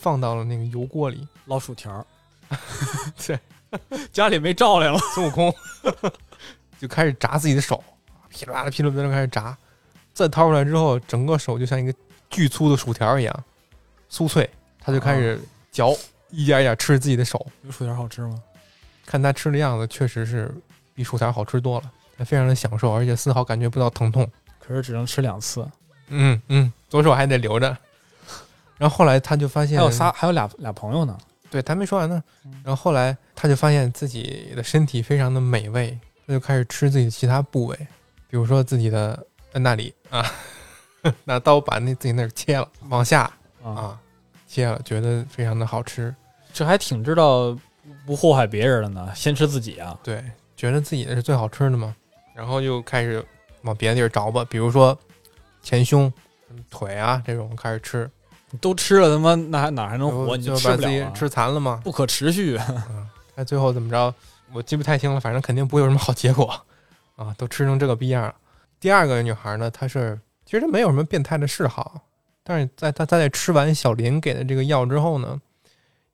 [0.00, 1.26] 放到了那个油锅里。
[1.46, 2.06] 捞薯条儿。
[3.26, 3.38] 对，
[4.12, 4.98] 家里没照来了。
[5.14, 5.54] 孙悟空
[6.78, 7.82] 就开始炸自己的手，
[8.28, 9.56] 噼里啪啦噼里啪啦开始炸。
[10.12, 11.92] 再掏出来之后，整个手就像一个
[12.30, 13.44] 巨粗的薯条一样
[14.10, 14.48] 酥脆。
[14.80, 15.40] 他就开始
[15.72, 15.96] 嚼，
[16.30, 17.46] 一点一点吃自己的手。
[17.62, 18.40] 有薯条好吃吗？
[19.06, 20.54] 看他吃的样子，确实是
[20.94, 21.90] 比薯条好吃多了。
[22.16, 24.30] 他非常的享受，而且丝毫感觉不到疼痛。
[24.60, 25.68] 可是只能吃两次。
[26.08, 27.76] 嗯嗯，左手还得留着。
[28.76, 31.18] 然后后来他就发现还有仨，还有俩俩朋友呢。
[31.54, 32.52] 对他没说完呢嗯。
[32.64, 37.76] 然后后来他就发现自己的身体非常的美味，他就开始吃自己的其他部位，
[38.28, 40.26] 比如说自己的呃那里啊，
[41.22, 43.30] 拿刀把那自己那儿切了，往下
[43.62, 44.00] 啊，啊
[44.48, 46.12] 切了，觉得非常的好吃。
[46.52, 47.56] 这还挺知道
[48.04, 49.96] 不祸害别人的呢，先吃自己啊。
[50.02, 50.20] 对，
[50.56, 51.94] 觉得自己的是最好吃的嘛，
[52.34, 53.24] 然后就开始
[53.62, 54.98] 往别的地儿找吧，比如说
[55.62, 56.12] 前胸、
[56.68, 58.23] 腿啊这种开始吃，你
[58.60, 60.36] 都吃了，他妈那还哪还能活？
[60.36, 61.80] 你就就吃不了啊，把自己吃残了吗。
[61.84, 62.58] 不可持续。
[62.68, 64.14] 嗯，他最后怎么着，
[64.52, 66.52] 我记不太清了，反正肯定不会有什么好结果
[67.16, 68.34] 啊，都吃成这个逼样了。
[68.80, 72.02] 第二个女孩呢，她是其实她没有什么变态的嗜好，
[72.42, 75.40] 但是在她她在吃完小林给的这个药之后呢，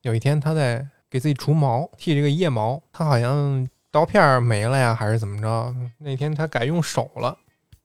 [0.01, 5.75] 有一天她在给自己除毛，剃这个腋毛，她好像刀片儿没了呀，还是怎么着？
[5.97, 7.37] 那天她改用手了，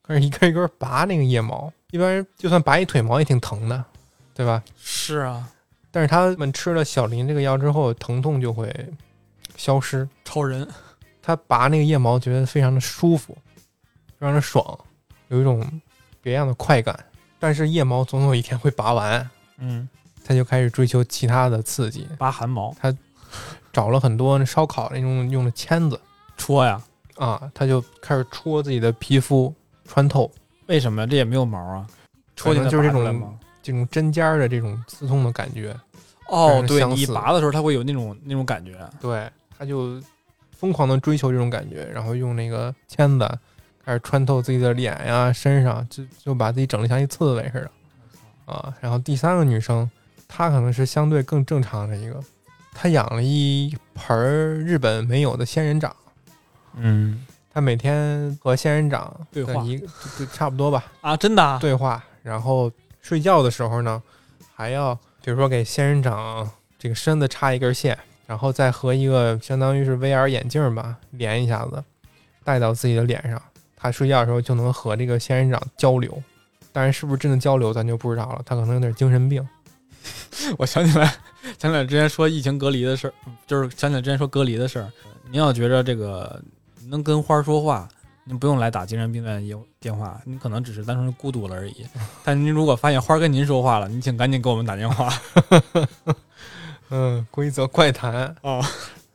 [0.07, 3.85] 开始一根一根拔那个腋毛，一般人就算拔一腿毛也挺疼的，
[4.37, 4.63] 对吧？
[4.77, 5.49] 是啊，
[5.91, 8.71] 但是他们吃了小林这个药之后，疼痛就会
[9.57, 10.07] 消失。
[10.27, 10.69] 超人
[11.23, 13.35] 他拔那个腋毛，觉得非常的舒服，
[14.19, 14.79] 非常的爽，
[15.29, 15.67] 有一种
[16.21, 17.03] 别样的快感。
[17.39, 19.89] 但是腋毛总有一天会拔完，嗯，
[20.23, 22.95] 他就开始追求其他的刺激，拔汗毛他
[23.73, 25.99] 找了很多那烧烤那种用的签子
[26.37, 26.83] 戳呀？
[27.17, 29.55] 啊，他就开始戳自己的皮肤，
[29.87, 30.31] 穿透
[30.67, 31.07] 为什么？
[31.07, 31.87] 这也没有毛啊？
[32.37, 33.39] 戳进来就是这种？
[33.67, 35.75] 这种针尖儿的这种刺痛的感觉。
[36.29, 38.79] 哦，对你一拔的时候，它会有那种那种感觉。
[39.01, 39.29] 对，
[39.59, 40.01] 他就
[40.57, 43.29] 疯狂的追求这种感觉，然后用那个签子
[43.85, 48.73] 开始穿透自己的脸呀、身上，就就把自己整的像一刺猬似的啊。
[48.81, 49.89] 然后第三个女生，
[50.29, 52.21] 她可能是相对更正常的一个，
[52.73, 55.95] 她养了一盆儿日本没有的仙人掌，
[56.75, 57.25] 嗯
[57.55, 59.79] 她每天和仙人掌对话就
[60.19, 61.59] 就差不多吧啊，真的啊？
[61.61, 62.71] 对话，然后
[63.07, 64.03] 睡觉的时候呢，
[64.57, 64.93] 还要
[65.23, 67.97] 比如说给仙人掌这个身子插一根线，
[68.27, 71.85] 然后再和一个相当于是 VR 眼镜吧连一下子，
[72.43, 73.41] 戴到自己的脸上，
[73.77, 76.21] 他睡觉的时候就能和这个仙人掌交流。
[76.73, 78.43] 但是，是不是真的交流，咱就不知道了。
[78.45, 79.49] 他可能有点精神病。
[80.59, 81.07] 我想起来，
[81.61, 83.15] 想起来之前说疫情隔离的事儿，
[83.47, 84.91] 就是想起来之前说隔离的事儿。
[85.31, 86.43] 您要觉着这个
[86.89, 87.89] 能跟花儿说话，
[88.29, 91.87] 您不用来打精神病院有电话，你可能只是单纯孤独了而已。
[92.25, 95.13] 但您如果发现花跟您说话了，您请赶紧给我们打电话。
[96.91, 98.61] 嗯，规则怪谈哦，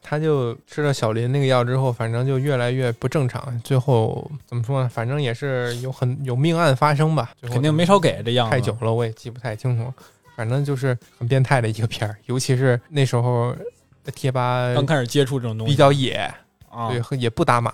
[0.01, 3.61] 他就吃了小林那个药之后，反正就越来越不正常。
[3.63, 4.88] 最后怎么说呢？
[4.89, 7.31] 反正也是有很有命案发生吧。
[7.38, 8.49] 最后肯定没少给这样。
[8.49, 9.93] 太久了，我也记不太清楚。
[10.38, 13.53] 反正就是很变态的一个片儿，尤其是那时候
[14.15, 16.33] 贴吧刚开始接触这种东西比较野，
[16.69, 17.71] 啊，也不打码，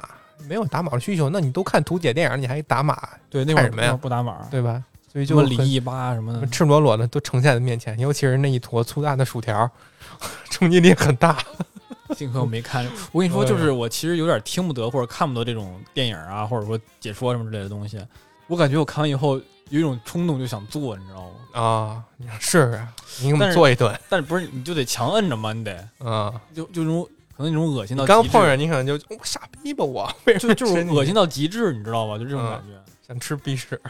[0.48, 1.30] 没有打码的需求。
[1.30, 2.98] 那你都看图解电影，你还打码，
[3.30, 4.84] 对，那会儿看什么呀不打码，对吧？
[5.12, 9.70] 所以就很李毅吧什么的，赤裸裸的都呈现在面前，尤其是那一坨粗大的薯条，
[10.52, 11.38] 冲击力很大。
[12.16, 12.86] 幸亏我没看。
[13.12, 18.00] 我跟你说， 就是我其实有点听不得或者看不得这种电影啊，或者说解说什么之类的东西。
[18.48, 19.36] 我感觉我看完以后
[19.70, 21.62] 有一种冲动就想做，你知道吗？
[21.62, 22.88] 啊，你说是啊，
[23.20, 25.52] 你给我们做一顿但是不是你就得强摁着吗？
[25.52, 26.34] 你得啊！
[26.54, 27.08] 就就那种
[27.38, 32.18] 可能那种恶心到刚极致碰上，你可能就我傻逼吧我， 为什么就就是恶心到极致，你知道吗？
[32.18, 32.74] 就这种嗯感觉。
[33.08, 33.80] 想吃鼻屎。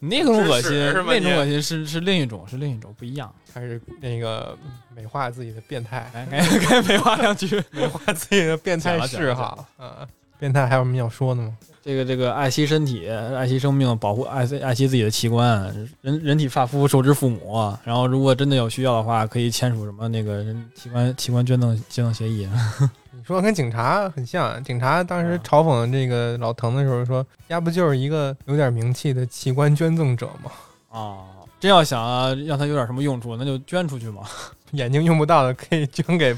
[0.00, 0.70] 那种恶心，
[1.06, 3.34] 那种恶心是是另一种，是另一种不一样。
[3.52, 4.56] 开始那个
[4.94, 7.60] 美化自己的变态，来，该该美化两句。
[7.72, 10.06] 美化自己的变态嗜好嗯！
[10.38, 11.56] 变态还有什么要说的吗？
[11.88, 17.74] 这个这个爱惜身体，爱惜生命，保护爱惜爱惜自己的器官，人人体发肤受之父母。
[17.82, 22.46] 然后如果真的有需要的话，可以签署什么那个人器官器官捐赠捐赠协议。
[23.16, 30.52] 你说跟警察很像，警察当时嘲讽这个老滕的时候说：“丫不就是一个有点名气的器官捐赠者吗？
[30.92, 31.24] 啊，
[31.58, 34.24] 真要想啊，让他有点什么用处，那就捐出去嘛。
[34.72, 36.36] 眼睛用不到的可以捐给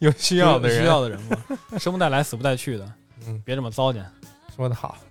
[0.00, 0.80] 有需要的人。
[0.80, 1.36] 需要的人嘛，
[1.78, 2.92] 生不带来，死不带去的。
[3.28, 4.04] 嗯，别这么糟践。
[4.58, 5.07] 说得好。